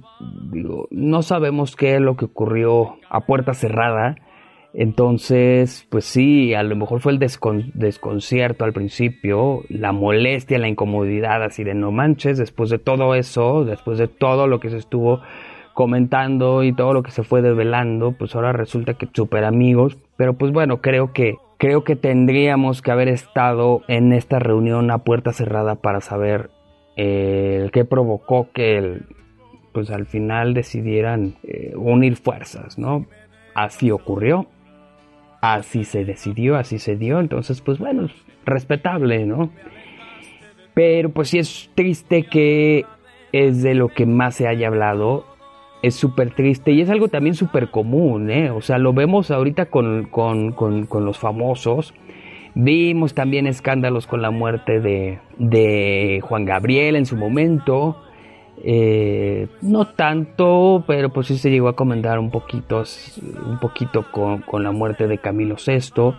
no 0.90 1.22
sabemos 1.22 1.76
qué 1.76 1.96
es 1.96 2.02
lo 2.02 2.16
que 2.16 2.26
ocurrió 2.26 2.96
a 3.10 3.26
puerta 3.26 3.54
cerrada. 3.54 4.16
Entonces, 4.74 5.86
pues 5.90 6.06
sí, 6.06 6.54
a 6.54 6.64
lo 6.64 6.76
mejor 6.76 7.02
fue 7.02 7.12
el 7.12 7.20
desconcierto 7.20 8.64
al 8.64 8.74
principio, 8.74 9.64
la 9.68 9.92
molestia, 9.92 10.58
la 10.60 10.70
incomodidad, 10.70 11.44
así 11.44 11.64
de 11.64 11.74
no 11.74 11.92
manches, 11.92 12.38
después 12.38 12.70
de 12.70 12.80
todo 12.80 13.16
eso, 13.16 13.66
después 13.66 13.98
de 13.98 14.08
todo 14.08 14.48
lo 14.48 14.60
que 14.60 14.70
se 14.70 14.78
estuvo 14.78 15.22
comentando 15.74 16.64
y 16.64 16.74
todo 16.74 16.94
lo 16.94 17.04
que 17.04 17.12
se 17.12 17.24
fue 17.24 17.42
develando, 17.42 18.14
pues 18.14 18.34
ahora 18.34 18.54
resulta 18.54 18.94
que 18.94 19.08
super 19.14 19.44
amigos, 19.44 19.98
pero 20.16 20.34
pues 20.34 20.54
bueno, 20.54 20.82
creo 20.82 21.12
que 21.12 21.36
creo 21.58 21.84
que 21.84 21.96
tendríamos 21.96 22.82
que 22.82 22.92
haber 22.92 23.08
estado 23.10 23.82
en 23.88 24.14
esta 24.14 24.40
reunión 24.40 24.92
a 24.92 25.00
puerta 25.00 25.34
cerrada 25.34 25.76
para 25.76 26.02
saber 26.02 26.50
el 26.96 27.72
que 27.72 27.86
provocó 27.86 28.50
que 28.54 29.00
pues 29.74 29.92
al 29.92 30.06
final 30.06 30.54
decidieran 30.54 31.36
eh, 31.44 31.74
unir 31.76 32.16
fuerzas, 32.16 32.78
¿no? 32.78 33.06
Así 33.54 33.92
ocurrió, 33.92 34.48
así 35.42 35.84
se 35.84 36.06
decidió, 36.06 36.56
así 36.56 36.80
se 36.80 36.96
dio, 36.96 37.20
entonces 37.20 37.62
pues 37.62 37.78
bueno, 37.78 38.06
es 38.06 38.12
respetable, 38.46 39.26
¿no? 39.26 39.50
Pero 40.74 41.10
pues 41.10 41.30
sí 41.30 41.40
es 41.40 41.70
triste 41.76 42.24
que 42.24 42.86
es 43.32 43.64
de 43.64 43.76
lo 43.76 43.90
que 43.90 44.06
más 44.06 44.36
se 44.36 44.48
haya 44.48 44.68
hablado, 44.68 45.26
es 45.82 45.96
súper 45.96 46.34
triste 46.34 46.72
y 46.72 46.82
es 46.82 46.90
algo 46.90 47.10
también 47.10 47.36
súper 47.36 47.70
común, 47.70 48.32
¿eh? 48.32 48.50
O 48.50 48.62
sea, 48.62 48.78
lo 48.78 48.94
vemos 48.94 49.30
ahorita 49.30 49.66
con, 49.66 50.06
con, 50.06 50.54
con, 50.54 50.86
con 50.86 51.06
los 51.06 51.20
famosos, 51.20 51.94
Vimos 52.58 53.14
también 53.14 53.48
escándalos 53.48 54.08
con 54.08 54.22
la 54.22 54.32
muerte 54.32 54.80
de, 54.80 56.22
Juan 56.24 56.46
Gabriel 56.46 56.96
en 56.96 57.06
su 57.06 57.18
momento. 57.18 58.02
Eh, 58.64 59.50
no 59.62 59.88
tanto, 59.88 60.86
pero 60.88 61.10
pues 61.10 61.28
sí 61.28 61.38
se 61.38 61.52
llegó 61.52 61.68
a 61.68 61.76
comentar 61.76 62.18
un 62.18 62.32
poquito, 62.32 62.84
un 63.46 63.60
poquito 63.60 64.06
con, 64.10 64.64
la 64.64 64.72
muerte 64.72 65.08
de 65.08 65.18
Camilo 65.18 65.58
VI. 65.58 66.16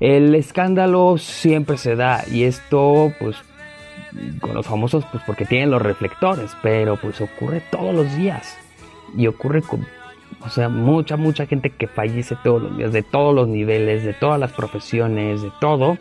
El 0.00 0.34
escándalo 0.34 1.18
siempre 1.18 1.76
se 1.76 1.94
da 1.94 2.24
y 2.28 2.42
esto 2.42 3.12
pues 3.20 3.36
con 4.40 4.54
los 4.54 4.66
famosos 4.66 5.04
pues 5.12 5.22
porque 5.24 5.44
tienen 5.44 5.70
los 5.70 5.80
reflectores, 5.80 6.56
pero 6.62 6.96
pues 6.96 7.20
ocurre 7.20 7.62
todos 7.70 7.94
los 7.94 8.16
días 8.16 8.58
y 9.16 9.28
ocurre 9.28 9.62
con 9.62 9.86
o 10.42 10.48
sea, 10.48 10.68
mucha, 10.68 11.16
mucha 11.16 11.46
gente 11.46 11.70
que 11.70 11.86
fallece 11.86 12.36
todos 12.42 12.62
los 12.62 12.76
días, 12.76 12.92
de 12.92 13.02
todos 13.02 13.34
los 13.34 13.48
niveles, 13.48 14.04
de 14.04 14.14
todas 14.14 14.40
las 14.40 14.52
profesiones, 14.52 15.42
de 15.42 15.50
todo. 15.60 15.98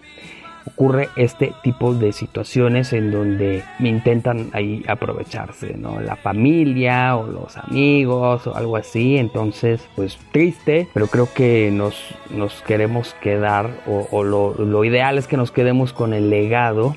Ocurre 0.65 1.09
este 1.15 1.53
tipo 1.63 1.93
de 1.93 2.13
situaciones 2.13 2.93
en 2.93 3.11
donde 3.11 3.63
intentan 3.79 4.49
ahí 4.53 4.85
aprovecharse, 4.87 5.75
¿no? 5.75 5.99
La 5.99 6.15
familia 6.15 7.15
o 7.17 7.27
los 7.27 7.57
amigos 7.57 8.45
o 8.45 8.55
algo 8.55 8.77
así. 8.77 9.17
Entonces, 9.17 9.81
pues 9.95 10.17
triste, 10.31 10.87
pero 10.93 11.07
creo 11.07 11.27
que 11.33 11.71
nos, 11.73 11.95
nos 12.29 12.61
queremos 12.61 13.15
quedar, 13.15 13.71
o, 13.87 14.23
lo, 14.23 14.53
lo 14.53 14.85
ideal 14.85 15.17
es 15.17 15.27
que 15.27 15.37
nos 15.37 15.51
quedemos 15.51 15.91
con 15.91 16.13
el 16.13 16.29
legado 16.29 16.95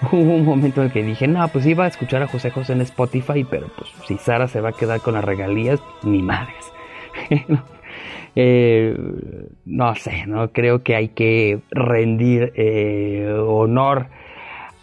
hubo 0.12 0.34
un 0.34 0.44
momento 0.44 0.80
en 0.80 0.86
el 0.86 0.92
que 0.92 1.02
dije, 1.02 1.26
no, 1.28 1.46
pues 1.48 1.66
iba 1.66 1.84
a 1.84 1.88
escuchar 1.88 2.22
a 2.22 2.26
José 2.26 2.50
José 2.50 2.72
en 2.72 2.80
Spotify, 2.82 3.44
pero 3.44 3.68
pues 3.76 3.90
si 4.06 4.16
Sara 4.18 4.48
se 4.48 4.60
va 4.60 4.70
a 4.70 4.72
quedar 4.72 5.00
con 5.00 5.14
las 5.14 5.24
regalías, 5.24 5.80
ni 6.02 6.22
madres. 6.22 6.72
Eh, 8.36 8.96
no 9.64 9.96
sé, 9.96 10.24
no 10.28 10.52
creo 10.52 10.84
que 10.84 10.94
hay 10.94 11.08
que 11.08 11.58
rendir 11.72 12.52
eh, 12.54 13.28
honor 13.44 14.06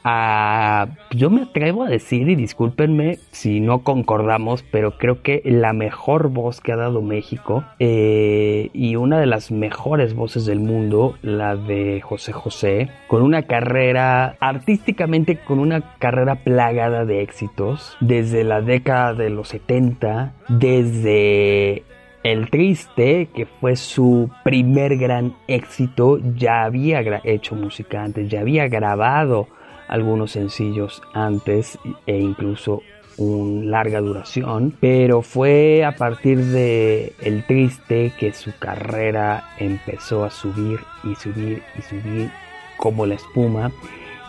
yo 0.03 1.29
me 1.29 1.43
atrevo 1.43 1.83
a 1.83 1.89
decir, 1.89 2.29
y 2.29 2.36
discúlpenme 2.36 3.19
si 3.31 3.60
no 3.60 3.79
concordamos, 3.79 4.63
pero 4.63 4.97
creo 4.97 5.21
que 5.21 5.41
la 5.43 5.73
mejor 5.73 6.29
voz 6.29 6.62
que 6.62 6.71
ha 6.71 6.77
dado 6.77 7.01
México 7.01 7.63
eh, 7.79 8.69
y 8.73 8.95
una 8.95 9.19
de 9.19 9.25
las 9.25 9.51
mejores 9.51 10.13
voces 10.13 10.45
del 10.45 10.60
mundo, 10.60 11.15
la 11.21 11.55
de 11.55 12.01
José 12.01 12.31
José, 12.31 12.89
con 13.07 13.21
una 13.21 13.43
carrera 13.43 14.38
artísticamente, 14.39 15.38
con 15.38 15.60
una 15.60 15.97
carrera 15.99 16.36
plagada 16.36 17.05
de 17.05 17.21
éxitos, 17.21 17.97
desde 17.99 18.43
la 18.43 18.62
década 18.62 19.13
de 19.13 19.29
los 19.29 19.49
70, 19.49 20.33
desde 20.47 21.83
el 22.23 22.49
Triste, 22.49 23.29
que 23.33 23.45
fue 23.45 23.75
su 23.75 24.29
primer 24.43 24.97
gran 24.97 25.36
éxito, 25.47 26.19
ya 26.36 26.63
había 26.63 27.01
hecho 27.23 27.55
música 27.55 28.03
antes, 28.03 28.29
ya 28.29 28.41
había 28.41 28.67
grabado 28.67 29.47
algunos 29.88 30.32
sencillos 30.32 31.02
antes 31.13 31.78
e 32.06 32.17
incluso 32.17 32.82
una 33.17 33.71
larga 33.71 34.00
duración, 34.00 34.76
pero 34.80 35.21
fue 35.21 35.84
a 35.84 35.95
partir 35.95 36.38
de 36.38 37.13
El 37.19 37.45
Triste 37.45 38.13
que 38.19 38.32
su 38.32 38.52
carrera 38.58 39.50
empezó 39.58 40.23
a 40.23 40.30
subir 40.30 40.80
y 41.04 41.15
subir 41.15 41.63
y 41.78 41.82
subir 41.82 42.32
como 42.78 43.06
la 43.06 43.15
espuma. 43.15 43.71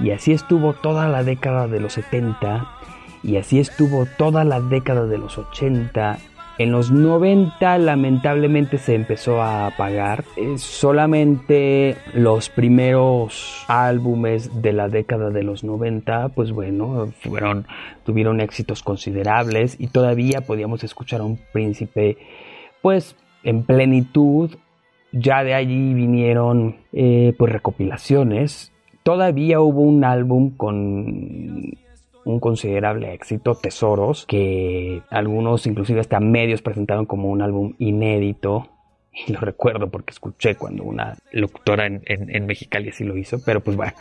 Y 0.01 0.11
así 0.13 0.33
estuvo 0.33 0.73
toda 0.75 1.09
la 1.09 1.23
década 1.23 1.67
de 1.67 1.81
los 1.81 1.95
70 1.95 2.67
y 3.23 3.37
así 3.37 3.59
estuvo 3.59 4.07
toda 4.17 4.45
la 4.45 4.61
década 4.61 5.07
de 5.07 5.19
los 5.19 5.37
80 5.39 6.19
en 6.59 6.73
los 6.73 6.91
90 6.91 7.79
lamentablemente 7.79 8.79
se 8.79 8.95
empezó 8.95 9.41
a 9.41 9.69
apagar. 9.69 10.25
Solamente 10.57 11.97
los 12.15 12.49
primeros 12.51 13.65
álbumes 13.69 14.61
de 14.61 14.73
la 14.73 14.89
década 14.89 15.31
de 15.31 15.45
los 15.45 15.63
90, 15.63 16.31
pues 16.31 16.53
bueno, 16.53 17.09
fueron, 17.21 17.67
tuvieron 18.05 18.41
éxitos 18.41 18.83
considerables 18.83 19.77
y 19.79 19.87
todavía 19.87 20.41
podíamos 20.41 20.83
escuchar 20.83 21.21
a 21.21 21.25
un 21.25 21.39
príncipe 21.53 22.19
pues 22.83 23.17
en 23.45 23.63
plenitud 23.63 24.51
ya 25.13 25.45
de 25.45 25.55
allí 25.55 25.95
vinieron 25.95 26.77
eh, 26.93 27.35
pues 27.39 27.53
recopilaciones. 27.53 28.73
Todavía 29.03 29.61
hubo 29.61 29.81
un 29.83 30.05
álbum 30.05 30.51
con 30.51 31.79
un 32.29 32.41
considerable 32.41 33.15
éxito, 33.15 33.55
Tesoros, 33.55 34.27
que 34.27 35.01
algunos 35.09 35.67
inclusive 35.67 36.01
hasta 36.01 36.21
medios 36.21 36.61
presentaron 36.61 37.07
como 37.07 37.31
un 37.31 37.41
álbum 37.43 37.75
inédito. 37.79 38.69
Y 39.27 39.33
lo 39.33 39.41
recuerdo 39.41 39.91
porque 39.91 40.13
escuché 40.13 40.55
cuando 40.55 40.85
una 40.85 41.17
locutora 41.33 41.87
en, 41.87 42.03
en 42.07 42.47
Mexicali 42.47 42.91
así 42.91 43.03
lo 43.03 43.17
hizo, 43.17 43.39
pero 43.45 43.61
pues 43.61 43.77
bueno, 43.77 43.93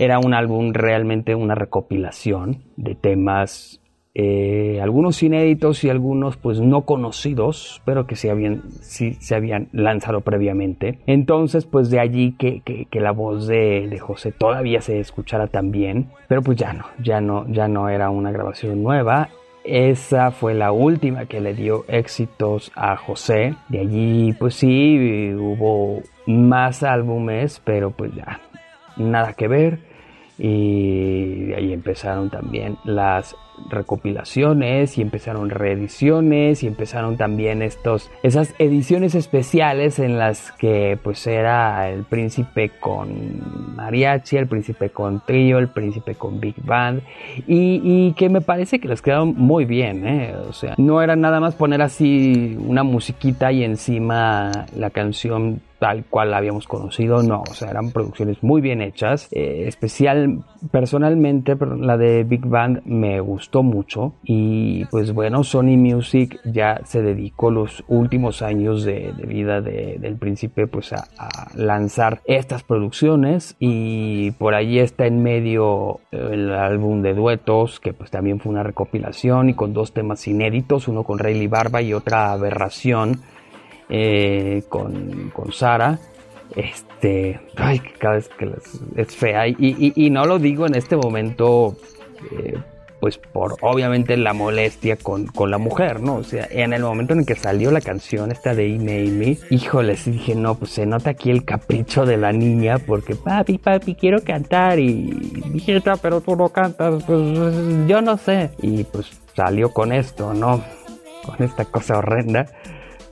era 0.00 0.18
un 0.18 0.34
álbum 0.34 0.72
realmente 0.72 1.36
una 1.36 1.54
recopilación 1.54 2.64
de 2.76 2.96
temas 2.96 3.80
eh, 4.16 4.78
algunos 4.80 5.20
inéditos 5.24 5.82
y 5.82 5.90
algunos 5.90 6.36
pues 6.36 6.60
no 6.60 6.82
conocidos, 6.82 7.82
pero 7.84 8.06
que 8.06 8.14
se 8.14 8.30
habían, 8.30 8.62
se 8.80 9.34
habían 9.34 9.68
lanzado 9.72 10.20
previamente. 10.20 11.00
Entonces 11.06 11.66
pues 11.66 11.90
de 11.90 11.98
allí 11.98 12.32
que, 12.38 12.62
que, 12.62 13.00
la 13.00 13.10
voz 13.10 13.48
de, 13.48 13.88
de, 13.88 13.98
José 13.98 14.30
todavía 14.30 14.80
se 14.80 15.00
escuchara 15.00 15.48
tan 15.48 15.72
bien, 15.72 16.10
pero 16.28 16.42
pues 16.42 16.56
ya 16.56 16.72
no, 16.72 16.84
ya 17.02 17.20
no, 17.20 17.46
ya 17.48 17.66
no 17.66 17.88
era 17.88 18.10
una 18.10 18.30
grabación 18.30 18.84
nueva. 18.84 19.30
Esa 19.64 20.30
fue 20.30 20.54
la 20.54 20.70
última 20.70 21.26
que 21.26 21.40
le 21.40 21.54
dio 21.54 21.84
éxitos 21.88 22.70
a 22.76 22.96
José. 22.96 23.56
De 23.68 23.80
allí 23.80 24.32
pues 24.34 24.54
sí 24.54 25.34
hubo 25.34 26.02
más 26.26 26.82
álbumes, 26.82 27.60
pero 27.64 27.90
pues 27.90 28.14
ya 28.14 28.40
nada 28.96 29.32
que 29.32 29.48
ver. 29.48 29.93
Y 30.38 31.52
ahí 31.52 31.72
empezaron 31.72 32.30
también 32.30 32.76
las 32.84 33.36
recopilaciones 33.68 34.98
y 34.98 35.02
empezaron 35.02 35.50
reediciones 35.50 36.62
y 36.62 36.66
empezaron 36.66 37.16
también 37.16 37.62
estos 37.62 38.10
esas 38.22 38.54
ediciones 38.58 39.14
especiales 39.14 39.98
en 39.98 40.18
las 40.18 40.52
que 40.52 40.98
pues 41.02 41.26
era 41.26 41.88
el 41.88 42.04
príncipe 42.04 42.70
con 42.80 43.76
mariachi 43.76 44.36
el 44.36 44.48
príncipe 44.48 44.90
con 44.90 45.20
trío 45.24 45.58
el 45.58 45.68
príncipe 45.68 46.14
con 46.14 46.40
big 46.40 46.56
band 46.64 47.02
y, 47.46 48.12
que 48.14 48.28
me 48.28 48.40
parece 48.40 48.80
que 48.80 48.88
les 48.88 49.02
quedaron 49.02 49.34
muy 49.36 49.64
bien 49.64 50.06
¿eh? 50.06 50.34
o 50.48 50.52
sea 50.52 50.74
no 50.76 51.00
era 51.00 51.16
nada 51.16 51.40
más 51.40 51.54
poner 51.54 51.80
así 51.82 52.56
una 52.60 52.82
musiquita 52.82 53.52
y 53.52 53.64
encima 53.64 54.50
la 54.76 54.90
canción 54.90 55.60
tal 55.84 56.06
cual 56.06 56.30
la 56.30 56.38
habíamos 56.38 56.66
conocido, 56.66 57.22
no, 57.22 57.42
o 57.42 57.52
sea, 57.52 57.68
eran 57.68 57.90
producciones 57.90 58.42
muy 58.42 58.62
bien 58.62 58.80
hechas, 58.80 59.28
eh, 59.32 59.64
especial 59.66 60.42
personalmente 60.72 61.58
la 61.78 61.98
de 61.98 62.24
Big 62.24 62.46
Band 62.46 62.80
me 62.86 63.20
gustó 63.20 63.62
mucho 63.62 64.14
y 64.22 64.86
pues 64.86 65.12
bueno, 65.12 65.44
Sony 65.44 65.76
Music 65.76 66.40
ya 66.46 66.80
se 66.84 67.02
dedicó 67.02 67.50
los 67.50 67.84
últimos 67.86 68.40
años 68.40 68.82
de, 68.82 69.12
vida 69.28 69.60
del 69.60 70.16
príncipe 70.16 70.66
pues 70.66 70.94
a, 70.94 71.04
lanzar 71.54 72.22
estas 72.24 72.62
producciones 72.62 73.54
y 73.58 74.30
por 74.30 74.54
allí 74.54 74.78
está 74.78 75.04
en 75.04 75.22
medio 75.22 76.00
el 76.12 76.50
álbum 76.50 77.02
de 77.02 77.12
duetos 77.12 77.78
que 77.78 77.92
pues 77.92 78.10
también 78.10 78.40
fue 78.40 78.52
una 78.52 78.62
recopilación 78.62 79.50
y 79.50 79.54
con 79.54 79.74
dos 79.74 79.92
temas 79.92 80.26
inéditos, 80.26 80.88
uno 80.88 81.02
con 81.02 81.18
Rayleigh 81.18 81.48
Barba 81.48 81.82
y 81.82 81.92
otra 81.92 82.32
aberración 82.32 83.20
eh, 83.88 84.62
con, 84.68 85.30
con 85.30 85.52
Sara. 85.52 85.98
Este, 86.56 87.40
ay, 87.56 87.80
cada 87.98 88.16
vez 88.16 88.28
que 88.28 88.50
es 88.96 89.16
fea. 89.16 89.48
Y, 89.48 90.10
no 90.10 90.24
lo 90.24 90.38
digo 90.38 90.66
en 90.66 90.74
este 90.74 90.96
momento, 90.96 91.76
eh, 92.30 92.54
pues 93.00 93.18
por 93.18 93.56
obviamente 93.60 94.16
la 94.16 94.32
molestia 94.32 94.96
con, 94.96 95.28
la 95.50 95.58
mujer, 95.58 96.00
¿no? 96.00 96.16
O 96.16 96.22
sea, 96.22 96.46
en 96.50 96.72
el 96.72 96.82
momento 96.82 97.12
en 97.12 97.26
que 97.26 97.34
salió 97.34 97.70
la 97.70 97.80
canción 97.80 98.30
esta 98.30 98.54
de 98.54 98.74
Email 98.74 99.12
Me, 99.12 99.38
híjoles, 99.50 100.04
dije, 100.06 100.34
no, 100.34 100.54
pues 100.54 100.70
se 100.70 100.86
nota 100.86 101.10
aquí 101.10 101.30
el 101.30 101.44
capricho 101.44 102.06
de 102.06 102.16
la 102.16 102.32
niña, 102.32 102.78
porque 102.78 103.14
papi, 103.14 103.58
papi, 103.58 103.94
quiero 103.94 104.22
cantar. 104.22 104.78
Y 104.78 105.42
dije, 105.52 105.82
pero 106.00 106.20
tú 106.20 106.36
no 106.36 106.48
cantas, 106.50 107.02
pues 107.04 107.20
yo 107.86 108.00
no 108.00 108.16
sé. 108.16 108.50
Y 108.62 108.84
pues 108.84 109.10
salió 109.34 109.70
con 109.72 109.92
esto, 109.92 110.32
¿no? 110.32 110.62
Con 111.26 111.44
esta 111.44 111.64
cosa 111.64 111.98
horrenda. 111.98 112.46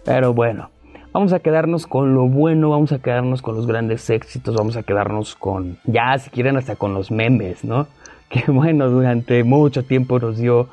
Pero 0.04 0.34
bueno, 0.34 0.70
vamos 1.12 1.32
a 1.32 1.40
quedarnos 1.40 1.86
con 1.86 2.14
lo 2.14 2.28
bueno, 2.28 2.70
vamos 2.70 2.92
a 2.92 2.98
quedarnos 2.98 3.42
con 3.42 3.54
los 3.54 3.66
grandes 3.66 4.08
éxitos, 4.10 4.54
vamos 4.56 4.76
a 4.76 4.82
quedarnos 4.82 5.36
con, 5.36 5.78
ya 5.84 6.18
si 6.18 6.30
quieren 6.30 6.56
hasta 6.56 6.76
con 6.76 6.94
los 6.94 7.10
memes, 7.10 7.64
¿no? 7.64 7.86
Que 8.32 8.50
bueno, 8.50 8.88
durante 8.88 9.44
mucho 9.44 9.84
tiempo 9.84 10.18
nos 10.18 10.38
dio 10.38 10.68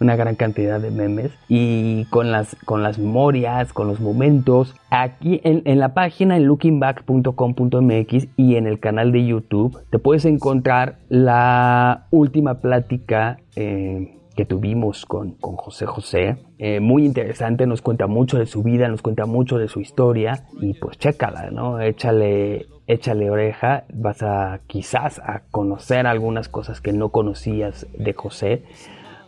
una 0.00 0.16
gran 0.16 0.34
cantidad 0.34 0.80
de 0.80 0.90
memes 0.90 1.30
y 1.48 2.06
con 2.06 2.32
las, 2.32 2.56
con 2.64 2.82
las 2.82 2.98
memorias, 2.98 3.72
con 3.72 3.86
los 3.86 4.00
momentos. 4.00 4.74
Aquí 4.90 5.40
en, 5.44 5.62
en 5.64 5.78
la 5.78 5.94
página 5.94 6.36
en 6.36 6.46
lookingback.com.mx 6.46 8.26
y 8.36 8.56
en 8.56 8.66
el 8.66 8.80
canal 8.80 9.12
de 9.12 9.26
YouTube 9.26 9.78
te 9.90 10.00
puedes 10.00 10.24
encontrar 10.24 10.98
la 11.08 12.06
última 12.10 12.54
plática 12.54 13.38
eh, 13.54 14.18
que 14.34 14.44
tuvimos 14.44 15.06
con, 15.06 15.32
con 15.32 15.56
José 15.56 15.86
José. 15.86 16.36
Eh, 16.58 16.80
muy 16.80 17.04
interesante, 17.04 17.66
nos 17.66 17.82
cuenta 17.82 18.06
mucho 18.06 18.38
de 18.38 18.46
su 18.46 18.62
vida, 18.62 18.88
nos 18.88 19.02
cuenta 19.02 19.26
mucho 19.26 19.58
de 19.58 19.68
su 19.68 19.80
historia 19.80 20.46
y 20.60 20.74
pues 20.74 20.98
chécala, 20.98 21.50
¿no? 21.50 21.80
Échale, 21.80 22.66
échale 22.86 23.30
oreja, 23.30 23.84
vas 23.92 24.22
a 24.22 24.60
quizás 24.66 25.18
a 25.20 25.42
conocer 25.50 26.06
algunas 26.06 26.48
cosas 26.48 26.80
que 26.80 26.92
no 26.92 27.10
conocías 27.10 27.86
de 27.96 28.12
José, 28.12 28.64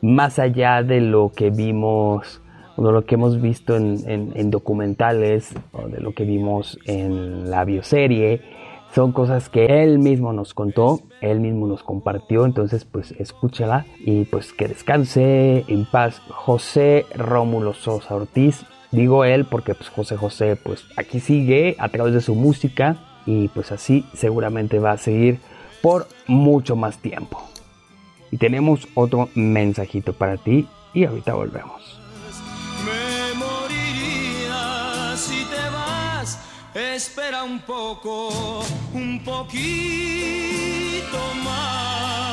más 0.03 0.39
allá 0.39 0.83
de 0.83 1.01
lo 1.01 1.31
que 1.31 1.51
vimos 1.51 2.43
de 2.77 2.93
lo 2.93 3.07
que 3.07 3.15
hemos 3.15 3.41
visto 3.41 3.75
en, 3.75 3.97
en, 4.07 4.33
en 4.35 4.51
documentales 4.51 5.55
o 5.73 5.89
de 5.89 5.99
lo 5.99 6.13
que 6.13 6.25
vimos 6.25 6.79
en 6.85 7.49
la 7.51 7.65
bioserie 7.65 8.43
son 8.95 9.13
cosas 9.13 9.49
que 9.49 9.83
él 9.83 9.99
mismo 9.99 10.33
nos 10.33 10.55
contó, 10.55 11.01
él 11.21 11.41
mismo 11.41 11.67
nos 11.67 11.83
compartió, 11.83 12.47
entonces 12.47 12.85
pues 12.85 13.13
escúchala 13.13 13.87
y 13.99 14.25
pues 14.25 14.53
que 14.53 14.69
descanse 14.69 15.65
en 15.69 15.85
paz 15.85 16.23
José 16.29 17.07
Rómulo 17.15 17.75
Sosa 17.75 18.15
Ortiz. 18.15 18.65
Digo 18.93 19.25
él 19.25 19.45
porque 19.45 19.75
pues 19.75 19.91
José 19.91 20.17
José 20.17 20.57
pues 20.57 20.85
aquí 20.97 21.21
sigue 21.21 21.77
a 21.79 21.89
través 21.89 22.15
de 22.15 22.21
su 22.21 22.35
música 22.35 22.97
y 23.27 23.49
pues 23.49 23.73
así 23.73 24.05
seguramente 24.15 24.79
va 24.79 24.93
a 24.93 24.99
seguir 24.99 25.41
por 25.83 26.07
mucho 26.27 26.77
más 26.77 26.99
tiempo. 26.99 27.43
Y 28.31 28.39
tenemos 28.39 28.89
otro 28.95 29.29
mensajito 29.35 30.13
para 30.13 30.37
ti 30.37 30.67
y 30.95 31.05
ahorita 31.05 31.35
volvemos. 31.35 31.96
Espera 36.77 37.43
un 37.43 37.59
poco, 37.61 38.63
un 38.93 39.25
poquito 39.25 39.57
más 41.43 42.27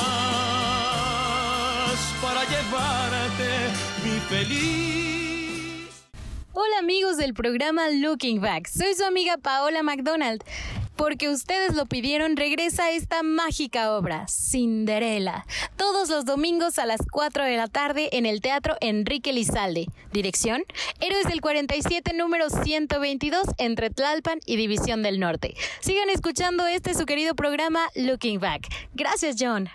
para 2.22 2.44
llevarte 2.44 3.70
mi 4.04 4.20
feliz. 4.28 6.04
Hola 6.52 6.80
amigos 6.80 7.16
del 7.16 7.34
programa 7.34 7.88
Looking 7.88 8.42
Back, 8.42 8.68
soy 8.68 8.94
su 8.96 9.06
amiga 9.06 9.38
Paola 9.38 9.82
McDonald 9.82 10.44
porque 10.96 11.30
ustedes 11.30 11.76
lo 11.76 11.86
pidieron, 11.86 12.38
regresa 12.38 12.92
esta 12.92 13.24
mágica 13.24 13.96
obra, 13.96 14.26
Cinderella, 14.28 15.46
todos 15.78 16.10
los 16.10 16.26
domingos 16.26 16.80
a 16.80 16.86
las 16.86 17.02
4 17.12 17.46
de 17.46 17.58
la 17.58 17.68
tarde 17.68 18.10
en 18.14 18.26
el 18.26 18.42
Teatro 18.42 18.76
Enrique 18.82 19.34
Lizalde. 19.34 19.88
Dirección, 20.12 20.64
Héroes 21.00 21.26
del 21.26 21.42
47, 21.42 22.14
número 22.14 22.50
122, 22.50 23.48
entre 23.58 23.90
Tlalpan 23.90 24.40
y 24.46 24.56
División 24.56 25.04
del 25.04 25.20
Norte. 25.20 25.56
Sigan 25.82 26.10
escuchando 26.10 26.68
este 26.68 26.94
su 26.94 27.06
querido 27.06 27.36
programa 27.36 27.82
Looking 27.96 28.40
Back. 28.40 28.68
Gracias, 28.94 29.36
John. 29.40 29.70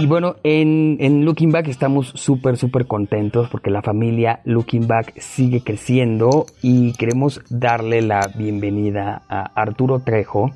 Y 0.00 0.06
bueno, 0.06 0.34
en, 0.42 1.24
Looking 1.24 1.52
Back 1.52 1.68
estamos 1.68 2.08
súper, 2.08 2.56
súper 2.56 2.88
contentos 2.88 3.48
porque 3.48 3.70
la 3.70 3.80
familia 3.80 4.40
Looking 4.44 4.88
Back 4.88 5.14
sigue 5.20 5.62
creciendo 5.62 6.46
y 6.62 6.94
queremos 6.94 7.40
darle 7.48 8.02
la 8.02 8.28
bienvenida 8.34 9.22
a 9.28 9.52
Arturo 9.54 10.00
Trejo, 10.00 10.50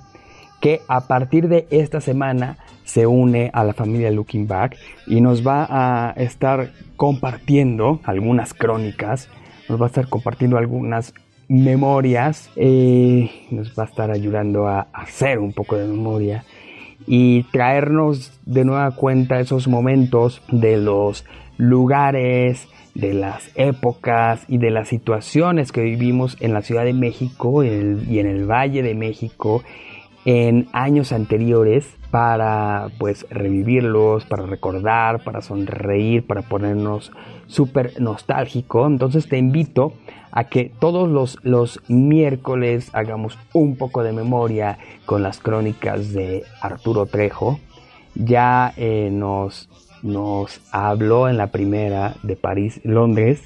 que 0.61 0.81
a 0.89 1.07
partir 1.07 1.47
de 1.47 1.69
esta 1.71 2.01
semana 2.01 2.59
se 2.83 3.07
une 3.07 3.53
a 3.53 3.63
la 3.63 3.75
familia 3.75 4.11
Looking 4.11 4.49
Back 4.49 4.77
y 5.07 5.21
nos 5.21 5.47
va 5.47 5.69
a 5.71 6.15
estar 6.17 6.73
compartiendo 6.97 8.01
algunas 8.03 8.55
crónicas, 8.55 9.29
nos 9.69 9.81
va 9.81 9.87
a 9.87 9.89
estar 9.89 10.09
compartiendo 10.09 10.59
algunas 10.59 11.15
memorias, 11.47 12.51
eh, 12.57 13.31
nos 13.53 13.73
va 13.79 13.85
a 13.85 13.87
estar 13.87 14.11
ayudando 14.11 14.67
a 14.67 14.89
hacer 14.93 15.39
un 15.39 15.53
poco 15.53 15.77
de 15.77 15.87
memoria 15.87 16.45
y 17.07 17.45
traernos 17.45 18.33
de 18.45 18.65
nueva 18.65 18.91
cuenta 18.93 19.41
esos 19.41 19.69
momentos 19.69 20.43
de 20.51 20.77
los 20.77 21.25
lugares, 21.57 22.69
de 22.95 23.15
las 23.15 23.51
épocas 23.55 24.45
y 24.49 24.59
de 24.59 24.71
las 24.71 24.89
situaciones 24.89 25.71
que 25.71 25.83
vivimos 25.83 26.37
en 26.41 26.55
la 26.55 26.63
Ciudad 26.63 26.85
de 26.85 26.95
México 26.95 27.63
y 27.63 27.69
en 27.69 28.27
el 28.27 28.51
Valle 28.51 28.83
de 28.83 28.95
México 28.95 29.63
en 30.27 30.69
años 30.73 31.13
anteriores 31.13 31.87
para 32.11 32.89
pues 32.99 33.27
revivirlos, 33.31 34.25
para 34.25 34.45
recordar, 34.45 35.23
para 35.23 35.41
sonreír, 35.41 36.27
para 36.27 36.43
ponernos 36.43 37.13
súper 37.47 38.01
nostálgico. 38.01 38.87
Entonces 38.89 39.29
te 39.29 39.39
invito 39.39 39.95
a 40.33 40.45
que 40.45 40.71
todos 40.81 41.09
los, 41.09 41.39
los 41.45 41.81
miércoles 41.89 42.91
hagamos 42.93 43.39
un 43.53 43.77
poco 43.77 44.03
de 44.03 44.13
memoria 44.13 44.79
con 45.07 45.23
las 45.23 45.39
crónicas 45.39 46.13
de 46.13 46.43
Arturo 46.61 47.07
Trejo. 47.07 47.61
Ya 48.17 48.75
eh, 48.77 49.11
nos, 49.13 49.69
nos 50.03 50.61
habló 50.73 51.29
en 51.29 51.37
la 51.37 51.53
primera 51.53 52.17
de 52.25 52.35
París, 52.35 52.81
Londres, 52.83 53.43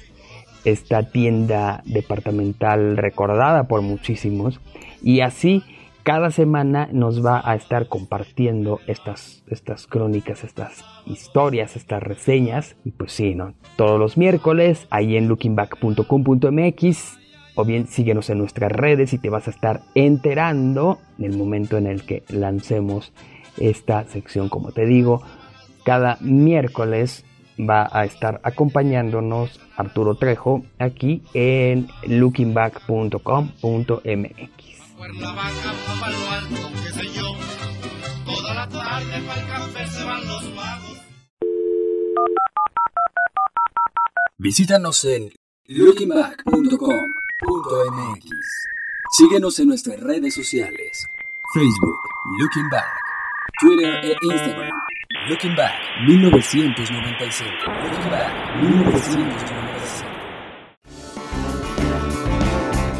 esta 0.65 1.03
tienda 1.03 1.83
departamental 1.85 2.97
recordada 2.97 3.65
por 3.65 3.83
muchísimos. 3.83 4.59
Y 5.03 5.21
así 5.21 5.63
cada 6.03 6.31
semana 6.31 6.89
nos 6.91 7.25
va 7.25 7.41
a 7.43 7.55
estar 7.55 7.87
compartiendo 7.87 8.79
estas, 8.87 9.43
estas 9.47 9.87
crónicas, 9.87 10.43
estas 10.43 10.83
historias, 11.05 11.75
estas 11.75 12.01
reseñas. 12.01 12.75
Y 12.83 12.91
pues 12.91 13.13
sí, 13.13 13.35
¿no? 13.35 13.53
Todos 13.75 13.99
los 13.99 14.17
miércoles, 14.17 14.87
ahí 14.89 15.17
en 15.17 15.27
lookingback.com.mx. 15.27 17.17
O 17.55 17.65
bien 17.65 17.87
síguenos 17.87 18.29
en 18.29 18.37
nuestras 18.37 18.71
redes 18.71 19.13
y 19.13 19.17
te 19.17 19.29
vas 19.29 19.47
a 19.47 19.51
estar 19.51 19.81
enterando 19.93 20.99
en 21.19 21.25
el 21.25 21.37
momento 21.37 21.77
en 21.77 21.87
el 21.87 22.03
que 22.03 22.23
lancemos 22.29 23.11
esta 23.57 24.05
sección, 24.05 24.49
como 24.49 24.71
te 24.71 24.85
digo. 24.85 25.21
Cada 25.83 26.17
miércoles 26.21 27.25
va 27.59 27.89
a 27.91 28.05
estar 28.05 28.39
acompañándonos 28.43 29.59
Arturo 29.75 30.15
Trejo 30.15 30.63
aquí 30.79 31.21
en 31.33 31.87
lookingback.com.mx. 32.07 34.60
Visítanos 44.37 45.03
en 45.05 45.31
lookingback.com.mx. 45.65 48.25
Síguenos 49.17 49.57
en 49.59 49.69
nuestras 49.69 49.99
redes 49.99 50.35
sociales: 50.35 51.03
Facebook, 51.53 51.97
Looking 52.39 52.69
Back, 52.69 52.93
Twitter 53.59 54.05
e 54.05 54.15
Instagram. 54.21 54.71
Looking 55.29 55.55
Back 55.55 55.81
1995. 56.07 57.51
Looking 57.83 58.09
Back 58.11 58.61
1995. 58.61 60.05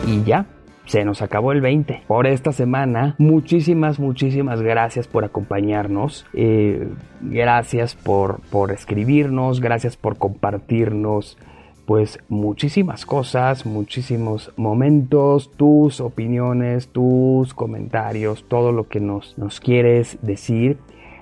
Y 0.07 0.23
ya 0.23 0.47
se 0.91 1.05
nos 1.05 1.21
acabó 1.21 1.53
el 1.53 1.61
20 1.61 2.03
por 2.05 2.27
esta 2.27 2.51
semana. 2.51 3.15
Muchísimas, 3.17 3.97
muchísimas 3.97 4.61
gracias 4.61 5.07
por 5.07 5.23
acompañarnos. 5.23 6.25
Eh, 6.33 6.85
gracias 7.21 7.95
por, 7.95 8.41
por 8.49 8.71
escribirnos, 8.71 9.61
gracias 9.61 9.95
por 9.95 10.17
compartirnos 10.17 11.37
pues 11.85 12.19
muchísimas 12.27 13.05
cosas, 13.05 13.65
muchísimos 13.65 14.51
momentos, 14.57 15.51
tus 15.55 16.01
opiniones, 16.01 16.89
tus 16.89 17.53
comentarios, 17.53 18.43
todo 18.49 18.73
lo 18.73 18.89
que 18.89 18.99
nos, 18.99 19.37
nos 19.37 19.61
quieres 19.61 20.17
decir. 20.21 20.77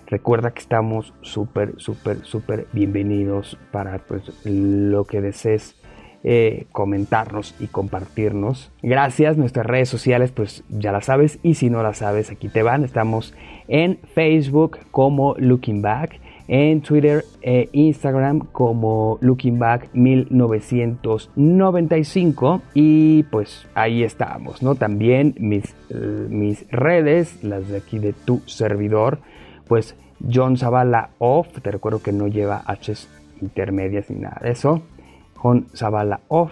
Recuerda 0.08 0.50
que 0.50 0.62
estamos 0.62 1.14
súper, 1.22 1.76
súper, 1.78 2.26
súper 2.26 2.66
bienvenidos 2.74 3.56
para 3.72 4.00
pues, 4.00 4.24
lo 4.46 5.06
que 5.06 5.22
desees 5.22 5.79
eh, 6.22 6.66
comentarnos 6.74 7.56
y 7.62 7.68
compartirnos. 7.68 8.74
Gracias, 8.84 9.38
nuestras 9.38 9.66
redes 9.66 9.88
sociales 9.88 10.34
pues 10.34 10.66
ya 10.68 10.92
las 10.92 11.06
sabes 11.06 11.40
y 11.44 11.54
si 11.54 11.70
no 11.70 11.82
las 11.82 12.00
sabes 12.00 12.30
aquí 12.30 12.50
te 12.50 12.62
van. 12.62 12.84
Estamos 12.84 13.34
en 13.70 14.00
Facebook 14.14 14.80
como 14.92 15.34
Looking 15.38 15.82
Back, 15.82 16.20
en 16.50 16.82
Twitter 16.82 17.24
e 17.42 17.70
Instagram 17.72 18.40
como 18.52 19.18
Looking 19.22 19.60
Back 19.60 19.92
1995 19.94 22.64
y 22.74 23.24
pues 23.24 23.66
ahí 23.74 24.04
estamos, 24.04 24.62
¿no? 24.62 24.76
También 24.76 25.36
mis, 25.40 25.74
mis 26.30 26.70
redes, 26.70 27.42
las 27.46 27.70
de 27.70 27.78
aquí 27.78 27.98
de 27.98 28.12
tu 28.12 28.42
servidor, 28.46 29.20
pues 29.70 29.96
John 30.30 30.58
Zavala 30.58 31.12
Off, 31.18 31.48
te 31.62 31.72
recuerdo 31.72 32.02
que 32.02 32.12
no 32.12 32.28
lleva 32.28 32.62
H 32.66 32.94
intermedias 33.42 34.10
ni 34.10 34.20
nada 34.20 34.42
de 34.44 34.52
eso 34.52 34.84
con 35.42 35.68
Zavala 35.76 36.22
Off. 36.28 36.52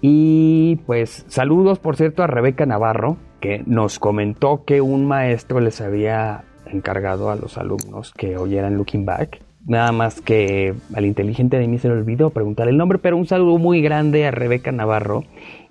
Y 0.00 0.76
pues 0.86 1.24
saludos 1.28 1.78
por 1.78 1.96
cierto 1.96 2.22
a 2.22 2.26
Rebeca 2.26 2.66
Navarro, 2.66 3.16
que 3.40 3.62
nos 3.66 3.98
comentó 3.98 4.64
que 4.64 4.80
un 4.80 5.06
maestro 5.06 5.60
les 5.60 5.80
había 5.80 6.44
encargado 6.66 7.30
a 7.30 7.36
los 7.36 7.58
alumnos 7.58 8.12
que 8.12 8.36
oyeran 8.36 8.76
Looking 8.76 9.04
Back. 9.04 9.40
Nada 9.66 9.92
más 9.92 10.20
que 10.20 10.74
al 10.94 11.04
inteligente 11.04 11.58
de 11.58 11.68
mí 11.68 11.78
se 11.78 11.88
le 11.88 11.94
olvidó 11.94 12.30
preguntar 12.30 12.68
el 12.68 12.76
nombre, 12.76 12.98
pero 12.98 13.16
un 13.16 13.26
saludo 13.26 13.58
muy 13.58 13.82
grande 13.82 14.26
a 14.26 14.30
Rebeca 14.30 14.72
Navarro 14.72 15.24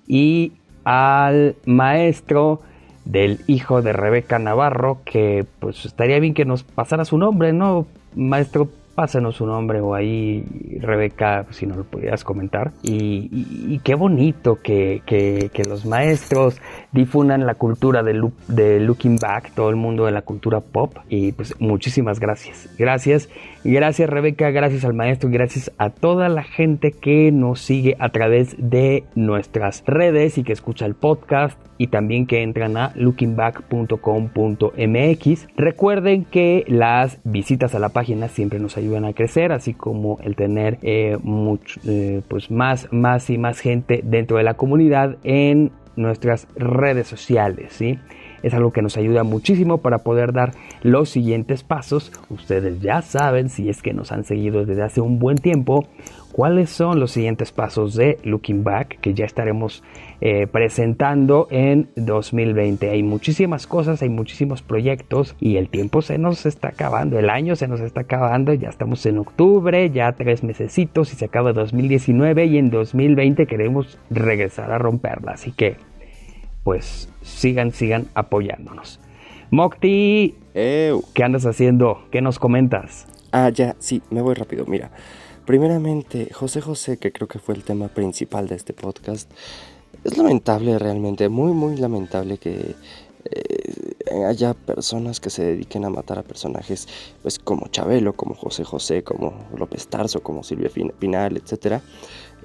y 0.06 0.52
al 0.84 1.56
maestro 1.64 2.60
del 3.04 3.40
hijo 3.46 3.82
de 3.82 3.92
Rebeca 3.92 4.38
Navarro, 4.38 4.98
que 5.04 5.46
pues 5.58 5.84
estaría 5.86 6.20
bien 6.20 6.34
que 6.34 6.44
nos 6.44 6.62
pasara 6.62 7.04
su 7.04 7.16
nombre, 7.16 7.52
¿no? 7.52 7.86
Maestro 8.14 8.68
pásanos 8.98 9.36
su 9.36 9.46
nombre 9.46 9.80
o 9.80 9.94
ahí, 9.94 10.44
Rebeca, 10.80 11.46
si 11.50 11.66
nos 11.66 11.76
lo 11.76 11.84
pudieras 11.84 12.24
comentar. 12.24 12.72
Y, 12.82 13.78
qué 13.84 13.94
bonito 13.94 14.56
que, 14.60 15.02
los 15.68 15.86
maestros 15.86 16.60
difundan 16.92 17.46
la 17.46 17.54
cultura 17.54 18.02
de, 18.02 18.80
Looking 18.80 19.16
Back, 19.16 19.52
todo 19.54 19.70
el 19.70 19.76
mundo 19.76 20.04
de 20.06 20.12
la 20.12 20.22
cultura 20.22 20.60
pop. 20.60 20.96
Y 21.08 21.32
pues 21.32 21.54
muchísimas 21.60 22.20
gracias. 22.20 22.68
Gracias. 22.78 23.28
Gracias 23.64 24.08
Rebeca, 24.08 24.50
gracias 24.50 24.84
al 24.84 24.94
maestro 24.94 25.28
gracias 25.30 25.72
a 25.78 25.90
toda 25.90 26.28
la 26.28 26.44
gente 26.44 26.92
que 26.92 27.32
nos 27.32 27.60
sigue 27.60 27.96
a 27.98 28.10
través 28.10 28.54
de 28.56 29.02
nuestras 29.14 29.82
redes 29.84 30.38
y 30.38 30.44
que 30.44 30.52
escucha 30.52 30.86
el 30.86 30.94
podcast 30.94 31.58
y 31.76 31.88
también 31.88 32.26
que 32.26 32.42
entran 32.42 32.76
a 32.76 32.92
lookingback.com.mx. 32.94 35.48
Recuerden 35.56 36.24
que 36.24 36.64
las 36.66 37.18
visitas 37.24 37.74
a 37.74 37.78
la 37.78 37.88
página 37.90 38.28
siempre 38.28 38.58
nos 38.58 38.76
ayudan 38.76 39.04
a 39.04 39.12
crecer, 39.12 39.52
así 39.52 39.74
como 39.74 40.18
el 40.22 40.34
tener 40.36 40.78
eh, 40.82 41.18
eh, 41.84 42.22
pues 42.28 42.50
más, 42.50 42.88
más 42.90 43.30
y 43.30 43.38
más 43.38 43.60
gente 43.60 44.00
dentro 44.04 44.38
de 44.38 44.42
la 44.42 44.54
comunidad 44.54 45.18
en 45.22 45.70
nuestras 45.98 46.48
redes 46.56 47.06
sociales, 47.06 47.72
¿sí? 47.72 47.98
Es 48.42 48.54
algo 48.54 48.70
que 48.70 48.82
nos 48.82 48.96
ayuda 48.96 49.24
muchísimo 49.24 49.78
para 49.78 49.98
poder 49.98 50.32
dar 50.32 50.52
los 50.82 51.10
siguientes 51.10 51.64
pasos. 51.64 52.12
Ustedes 52.30 52.80
ya 52.80 53.02
saben, 53.02 53.48
si 53.48 53.68
es 53.68 53.82
que 53.82 53.92
nos 53.92 54.12
han 54.12 54.24
seguido 54.24 54.64
desde 54.64 54.84
hace 54.84 55.00
un 55.00 55.18
buen 55.18 55.38
tiempo, 55.38 55.88
cuáles 56.32 56.70
son 56.70 57.00
los 57.00 57.10
siguientes 57.10 57.50
pasos 57.50 57.94
de 57.94 58.18
Looking 58.22 58.62
Back 58.62 59.00
que 59.00 59.12
ya 59.12 59.24
estaremos 59.24 59.82
eh, 60.20 60.46
presentando 60.46 61.48
en 61.50 61.88
2020. 61.96 62.90
Hay 62.90 63.02
muchísimas 63.02 63.66
cosas, 63.66 64.02
hay 64.02 64.08
muchísimos 64.08 64.62
proyectos 64.62 65.34
y 65.40 65.56
el 65.56 65.68
tiempo 65.68 66.00
se 66.00 66.18
nos 66.18 66.46
está 66.46 66.68
acabando, 66.68 67.18
el 67.18 67.30
año 67.30 67.56
se 67.56 67.66
nos 67.66 67.80
está 67.80 68.02
acabando, 68.02 68.54
ya 68.54 68.68
estamos 68.68 69.04
en 69.06 69.18
octubre, 69.18 69.90
ya 69.90 70.12
tres 70.12 70.44
mesecitos 70.44 71.12
y 71.12 71.16
se 71.16 71.24
acaba 71.24 71.52
2019 71.52 72.46
y 72.46 72.58
en 72.58 72.70
2020 72.70 73.46
queremos 73.46 73.98
regresar 74.10 74.70
a 74.70 74.78
romperla. 74.78 75.32
Así 75.32 75.50
que, 75.50 75.76
pues 76.68 77.08
sigan, 77.22 77.72
sigan 77.72 78.08
apoyándonos. 78.12 79.00
Mokti, 79.50 80.34
¿qué 80.52 81.24
andas 81.24 81.46
haciendo? 81.46 82.02
¿Qué 82.10 82.20
nos 82.20 82.38
comentas? 82.38 83.06
Ah, 83.32 83.48
ya, 83.48 83.74
sí, 83.78 84.02
me 84.10 84.20
voy 84.20 84.34
rápido. 84.34 84.66
Mira, 84.66 84.90
primeramente, 85.46 86.28
José 86.30 86.60
José, 86.60 86.98
que 86.98 87.10
creo 87.10 87.26
que 87.26 87.38
fue 87.38 87.54
el 87.54 87.64
tema 87.64 87.88
principal 87.88 88.48
de 88.48 88.56
este 88.56 88.74
podcast, 88.74 89.30
es 90.04 90.18
lamentable 90.18 90.78
realmente, 90.78 91.30
muy, 91.30 91.52
muy 91.52 91.74
lamentable 91.78 92.36
que 92.36 92.74
eh, 93.24 94.24
haya 94.28 94.52
personas 94.52 95.20
que 95.20 95.30
se 95.30 95.44
dediquen 95.44 95.86
a 95.86 95.88
matar 95.88 96.18
a 96.18 96.22
personajes 96.22 96.86
pues 97.22 97.38
como 97.38 97.68
Chabelo, 97.68 98.12
como 98.12 98.34
José 98.34 98.64
José, 98.64 99.02
como 99.02 99.48
López 99.56 99.88
Tarso, 99.88 100.22
como 100.22 100.42
Silvia 100.42 100.68
Pinal, 100.98 101.38
etc. 101.38 101.80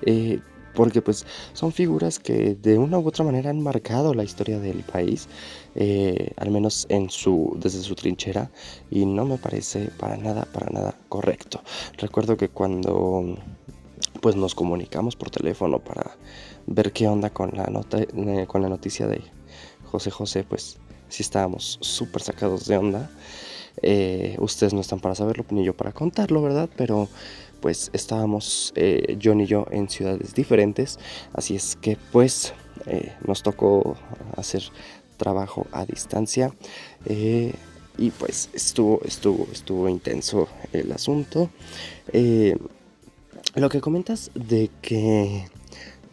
Eh, 0.06 0.40
porque 0.76 1.02
pues 1.02 1.26
son 1.54 1.72
figuras 1.72 2.20
que 2.20 2.56
de 2.56 2.78
una 2.78 3.00
u 3.00 3.08
otra 3.08 3.24
manera 3.24 3.50
han 3.50 3.62
marcado 3.62 4.14
la 4.14 4.24
historia 4.24 4.60
del 4.60 4.84
país, 4.84 5.28
eh, 5.76 6.32
al 6.38 6.52
menos 6.52 6.86
en 6.90 7.10
su, 7.10 7.56
desde 7.60 7.82
su 7.82 7.96
trinchera, 7.96 8.52
y 8.90 9.06
no 9.06 9.26
me 9.26 9.38
parece 9.38 9.90
para 10.00 10.18
nada, 10.18 10.48
para 10.52 10.70
nada 10.70 10.96
correcto. 11.10 11.62
Recuerdo 11.98 12.38
que 12.38 12.50
cuando 12.50 13.38
pues 14.22 14.36
nos 14.36 14.56
comunicamos 14.56 15.16
por 15.16 15.30
teléfono 15.30 15.80
para 15.80 16.18
ver 16.66 16.92
qué 16.94 17.08
onda 17.08 17.30
con 17.30 17.52
la, 17.54 17.66
nota, 17.68 18.00
eh, 18.00 18.46
con 18.48 18.62
la 18.62 18.70
noticia 18.70 19.08
de 19.08 19.22
José 19.86 20.12
José, 20.12 20.44
pues 20.44 20.78
sí 21.10 21.24
estábamos 21.24 21.78
súper 21.82 22.22
sacados 22.22 22.66
de 22.66 22.78
onda. 22.78 23.12
Eh, 23.82 24.38
ustedes 24.40 24.74
no 24.74 24.82
están 24.82 25.00
para 25.00 25.16
saberlo, 25.16 25.46
ni 25.50 25.64
yo 25.64 25.76
para 25.76 25.92
contarlo, 25.92 26.42
¿verdad? 26.42 26.70
Pero 26.78 27.10
pues 27.64 27.90
estábamos 27.94 28.74
eh, 28.76 29.18
John 29.24 29.40
y 29.40 29.46
yo 29.46 29.66
en 29.72 29.88
ciudades 29.88 30.34
diferentes, 30.34 31.00
así 31.32 31.56
es 31.56 31.78
que 31.78 31.98
pues 32.12 32.54
eh, 32.88 33.14
nos 33.26 33.42
tocó 33.42 33.96
hacer 34.36 34.64
trabajo 35.16 35.66
a 35.72 35.86
distancia. 35.86 36.54
Eh, 37.06 37.54
y 37.98 38.12
pues 38.12 38.50
estuvo, 38.52 39.00
estuvo, 39.06 39.48
estuvo 39.50 39.88
intenso 39.88 40.50
el 40.74 40.92
asunto. 40.92 41.52
Lo 43.56 43.70
que 43.70 43.80
comentas 43.80 44.30
de 44.36 44.70
que 44.82 45.46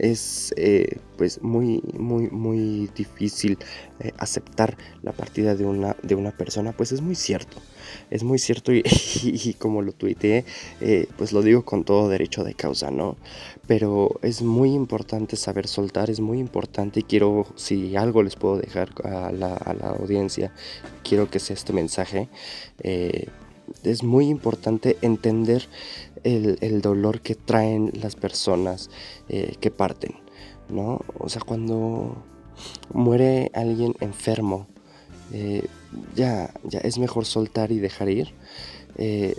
es 0.00 0.54
eh, 0.56 0.98
pues 1.16 1.42
muy 1.42 1.82
muy 1.92 2.28
muy 2.30 2.90
difícil 2.96 3.58
eh, 4.00 4.12
aceptar 4.16 4.76
la 5.02 5.12
partida 5.12 5.54
de 5.54 5.66
una 5.66 5.94
de 6.02 6.14
una 6.14 6.30
persona 6.30 6.72
pues 6.72 6.92
es 6.92 7.02
muy 7.02 7.14
cierto 7.14 7.58
es 8.10 8.22
muy 8.22 8.38
cierto 8.38 8.72
y, 8.72 9.54
como 9.58 9.82
lo 9.82 9.92
tuiteé 9.92 10.44
eh, 10.80 11.06
pues 11.18 11.32
lo 11.32 11.42
digo 11.42 11.64
con 11.64 11.84
todo 11.84 12.08
derecho 12.08 12.44
de 12.44 12.54
causa 12.54 12.90
no 12.90 13.16
pero 13.66 14.18
es 14.22 14.40
muy 14.40 14.72
importante 14.72 15.36
saber 15.36 15.68
soltar 15.68 16.08
es 16.08 16.20
muy 16.20 16.38
importante 16.38 17.00
y 17.00 17.02
quiero 17.02 17.46
si 17.56 17.94
algo 17.96 18.22
les 18.22 18.36
puedo 18.36 18.56
dejar 18.56 18.90
a 19.04 19.30
la, 19.30 19.54
a 19.54 19.74
la 19.74 19.90
audiencia 19.90 20.52
quiero 21.04 21.30
que 21.30 21.40
sea 21.40 21.54
este 21.54 21.74
mensaje 21.74 22.28
es 23.84 24.02
muy 24.02 24.28
importante 24.28 24.96
entender 25.02 25.68
el, 26.24 26.80
dolor 26.80 27.20
que 27.20 27.34
traen 27.34 27.90
las 27.94 28.16
personas 28.16 28.90
eh, 29.28 29.56
que 29.60 29.70
parten, 29.70 30.14
¿no? 30.68 31.00
O 31.18 31.28
sea, 31.28 31.42
cuando 31.42 32.24
muere 32.92 33.50
alguien 33.54 33.94
enfermo, 34.00 34.68
eh, 35.32 35.66
ya, 36.14 36.52
ya 36.64 36.80
es 36.80 36.98
mejor 36.98 37.24
soltar 37.24 37.72
y 37.72 37.78
dejar 37.78 38.08
ir, 38.08 38.34
eh, 38.96 39.36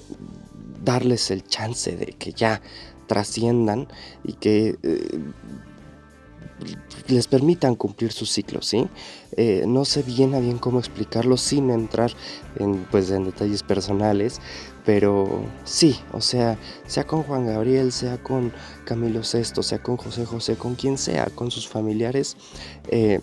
darles 0.83 1.31
el 1.31 1.43
chance 1.43 1.95
de 1.95 2.07
que 2.07 2.33
ya 2.33 2.61
trasciendan 3.07 3.87
y 4.23 4.33
que 4.33 4.77
les 7.07 7.27
permitan 7.27 7.75
cumplir 7.75 8.11
su 8.11 8.25
ciclo, 8.25 8.61
¿sí? 8.61 8.87
Eh, 9.37 9.63
no 9.67 9.85
sé 9.85 10.03
bien 10.03 10.35
a 10.35 10.39
bien 10.39 10.57
cómo 10.57 10.79
explicarlo 10.79 11.37
sin 11.37 11.69
entrar 11.69 12.11
en, 12.57 12.85
pues, 12.91 13.09
en 13.11 13.25
detalles 13.25 13.63
personales, 13.63 14.39
pero 14.85 15.43
sí, 15.63 15.99
o 16.11 16.21
sea, 16.21 16.57
sea 16.87 17.05
con 17.05 17.23
Juan 17.23 17.45
Gabriel, 17.45 17.91
sea 17.91 18.21
con 18.21 18.51
Camilo 18.85 19.21
VI, 19.21 19.63
sea 19.63 19.81
con 19.81 19.97
José 19.97 20.25
José, 20.25 20.55
con 20.55 20.75
quien 20.75 20.97
sea, 20.97 21.27
con 21.27 21.51
sus 21.51 21.67
familiares, 21.67 22.35
eh, 22.89 23.19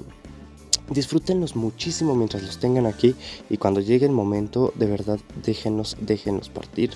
disfrútenlos 0.90 1.56
muchísimo 1.56 2.14
mientras 2.14 2.42
los 2.42 2.58
tengan 2.58 2.86
aquí 2.86 3.14
y 3.50 3.58
cuando 3.58 3.80
llegue 3.80 4.06
el 4.06 4.12
momento, 4.12 4.72
de 4.76 4.86
verdad, 4.86 5.18
déjenos, 5.44 5.96
déjenos 6.00 6.48
partir, 6.48 6.90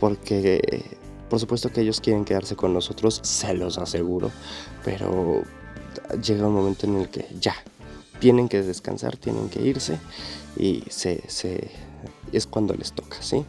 porque 0.00 0.84
por 1.28 1.40
supuesto 1.40 1.70
que 1.70 1.80
ellos 1.80 2.00
quieren 2.00 2.24
quedarse 2.24 2.56
con 2.56 2.72
nosotros, 2.72 3.20
se 3.22 3.54
los 3.54 3.78
aseguro, 3.78 4.30
pero 4.84 5.42
llega 6.22 6.46
un 6.46 6.54
momento 6.54 6.86
en 6.86 6.96
el 6.96 7.08
que 7.08 7.26
ya, 7.40 7.54
tienen 8.18 8.48
que 8.48 8.62
descansar, 8.62 9.16
tienen 9.16 9.48
que 9.48 9.62
irse 9.62 9.98
y 10.56 10.84
se, 10.88 11.22
es 12.32 12.46
cuando 12.46 12.74
les 12.74 12.92
toca, 12.92 13.16
¿sí? 13.20 13.44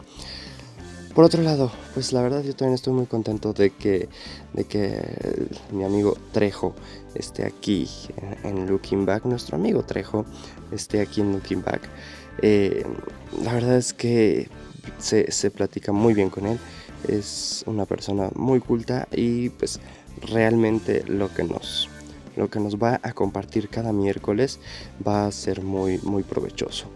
Por 1.13 1.24
otro 1.24 1.41
lado, 1.41 1.72
pues 1.93 2.11
la 2.11 2.22
verdad 2.22 2.43
yo 2.43 2.53
también 2.55 2.76
estoy 2.76 2.91
muy 2.91 3.05
contento 3.05 3.53
de 3.53 3.70
que, 3.70 4.09
de 4.51 4.66
que 4.66 5.47
mi 5.72 5.86
amigo 5.86 6.18
Trejo 6.34 6.76
esté 7.13 7.45
aquí 7.45 7.88
en, 8.43 8.68
Looking 8.68 9.05
Back, 9.05 9.24
nuestro 9.24 9.55
amigo 9.55 9.84
Trejo 9.84 10.26
esté 10.74 10.99
aquí 10.99 11.22
en 11.22 11.32
Looking 11.32 11.63
Back. 11.63 11.82
Eh, 12.41 12.86
la 13.41 13.53
verdad 13.53 13.78
es 13.78 13.93
que 13.93 14.49
se, 14.97 15.32
se 15.32 15.51
platica 15.51 15.93
muy 15.93 16.13
bien 16.13 16.30
con 16.30 16.47
él, 16.47 16.59
es 17.07 17.63
una 17.66 17.86
persona 17.86 18.30
muy 18.36 18.59
culta 18.59 19.07
y 19.09 19.49
pues 19.51 19.80
realmente 20.22 21.03
lo 21.07 21.34
que 21.34 21.45
nos 21.45 21.88
lo 22.36 22.49
que 22.49 22.59
nos 22.59 22.77
va 22.77 22.99
a 23.03 23.13
compartir 23.13 23.69
cada 23.69 23.91
miércoles 23.93 24.59
va 25.05 25.25
a 25.25 25.31
ser 25.31 25.61
muy, 25.61 25.99
muy 25.99 26.23
provechoso. 26.23 26.89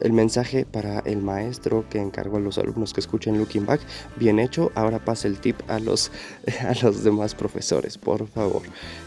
El 0.00 0.12
mensaje 0.12 0.64
para 0.64 0.98
el 1.00 1.18
maestro 1.18 1.88
que 1.88 2.00
encargó 2.00 2.38
a 2.38 2.40
los 2.40 2.58
alumnos 2.58 2.92
que 2.92 3.00
escuchen 3.00 3.38
Looking 3.38 3.64
Back, 3.64 3.80
bien 4.16 4.40
hecho. 4.40 4.72
Ahora 4.74 5.04
pasa 5.04 5.28
el 5.28 5.38
tip 5.38 5.60
a 5.68 5.78
los, 5.78 6.10
a 6.68 6.74
los 6.84 7.04
demás 7.04 7.34
profesores, 7.34 7.96
por 7.96 8.26
favor. 8.26 8.62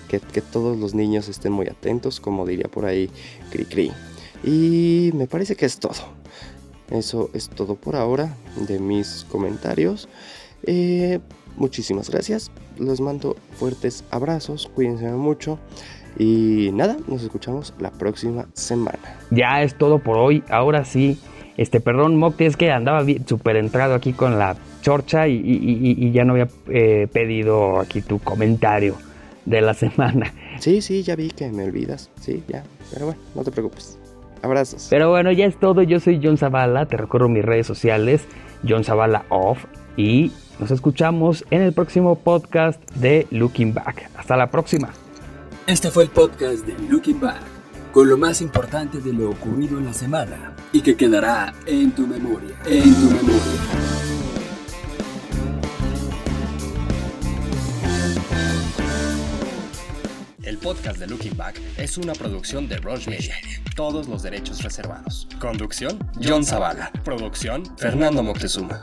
Que, 0.07 0.19
que 0.19 0.41
todos 0.41 0.77
los 0.77 0.93
niños 0.93 1.27
estén 1.27 1.51
muy 1.51 1.67
atentos, 1.67 2.19
como 2.21 2.45
diría 2.45 2.69
por 2.69 2.85
ahí 2.85 3.09
Cri 3.51 3.65
Cri. 3.65 3.91
Y 4.43 5.11
me 5.13 5.27
parece 5.27 5.55
que 5.55 5.65
es 5.65 5.77
todo. 5.77 6.15
Eso 6.89 7.29
es 7.33 7.49
todo 7.49 7.75
por 7.75 7.97
ahora 7.97 8.35
de 8.67 8.79
mis 8.79 9.25
comentarios. 9.29 10.07
Eh, 10.63 11.19
muchísimas 11.57 12.09
gracias. 12.09 12.51
Les 12.79 13.01
mando 13.01 13.35
fuertes 13.57 14.03
abrazos. 14.11 14.69
Cuídense 14.73 15.09
mucho. 15.11 15.59
Y 16.17 16.71
nada, 16.73 16.97
nos 17.07 17.23
escuchamos 17.23 17.73
la 17.79 17.91
próxima 17.91 18.47
semana. 18.53 18.99
Ya 19.29 19.61
es 19.61 19.75
todo 19.77 19.99
por 19.99 20.17
hoy. 20.17 20.43
Ahora 20.49 20.85
sí. 20.85 21.19
Este, 21.57 21.79
perdón, 21.79 22.17
Mocti, 22.17 22.45
es 22.45 22.55
que 22.55 22.71
andaba 22.71 23.03
súper 23.25 23.55
entrado 23.55 23.95
aquí 23.95 24.13
con 24.13 24.37
la 24.37 24.55
chorcha 24.81 25.27
y, 25.27 26.11
ya 26.11 26.23
no 26.23 26.33
había 26.33 26.47
eh, 26.67 27.07
pedido 27.11 27.79
aquí 27.79 28.01
tu 28.01 28.19
comentario 28.19 28.95
de 29.45 29.61
la 29.61 29.73
semana. 29.73 30.33
Sí, 30.59 30.81
sí, 30.81 31.01
ya 31.01 31.15
vi 31.15 31.29
que 31.29 31.51
me 31.51 31.63
olvidas. 31.63 32.11
Sí, 32.19 32.43
ya. 32.47 32.63
Pero 32.93 33.07
bueno, 33.07 33.19
no 33.33 33.43
te 33.43 33.51
preocupes. 33.51 33.97
Abrazos. 34.43 34.87
Pero 34.89 35.09
bueno, 35.09 35.31
ya 35.31 35.45
es 35.45 35.59
todo. 35.59 35.81
Yo 35.81 35.99
soy 35.99 36.19
John 36.23 36.37
Zavala. 36.37 36.85
Te 36.85 36.95
recuerdo 36.97 37.27
mis 37.27 37.43
redes 37.43 37.65
sociales. 37.65 38.25
John 38.67 38.83
Zavala 38.83 39.25
Off. 39.29 39.65
Y 39.97 40.31
nos 40.59 40.71
escuchamos 40.71 41.45
en 41.51 41.61
el 41.61 41.73
próximo 41.73 42.15
podcast 42.15 42.81
de 42.95 43.27
Looking 43.31 43.73
Back. 43.73 44.09
Hasta 44.15 44.35
la 44.37 44.49
próxima. 44.49 44.89
Este 45.67 45.91
fue 45.91 46.03
el 46.03 46.09
podcast 46.09 46.65
de 46.65 46.73
Looking 46.89 47.19
Back, 47.19 47.41
con 47.91 48.09
lo 48.09 48.17
más 48.17 48.41
importante 48.41 48.99
de 48.99 49.13
lo 49.13 49.29
ocurrido 49.29 49.77
en 49.77 49.85
la 49.85 49.93
semana 49.93 50.53
y 50.71 50.81
que 50.81 50.95
quedará 50.95 51.53
en 51.65 51.91
tu 51.91 52.07
memoria, 52.07 52.55
en 52.65 52.93
tu 52.95 53.09
memoria. 53.11 53.41
El 60.43 60.57
podcast 60.59 60.97
de 60.97 61.07
Looking 61.07 61.35
Back 61.35 61.59
es 61.77 61.97
una 61.97 62.13
producción 62.13 62.69
de 62.69 62.77
Roche 62.77 63.09
Media. 63.09 63.35
Todos 63.75 64.07
los 64.07 64.23
derechos 64.23 64.63
reservados. 64.63 65.27
Conducción, 65.39 65.99
John 66.23 66.45
Zavala. 66.45 66.89
Producción, 67.03 67.63
Fernando 67.77 68.23
Moctezuma. 68.23 68.79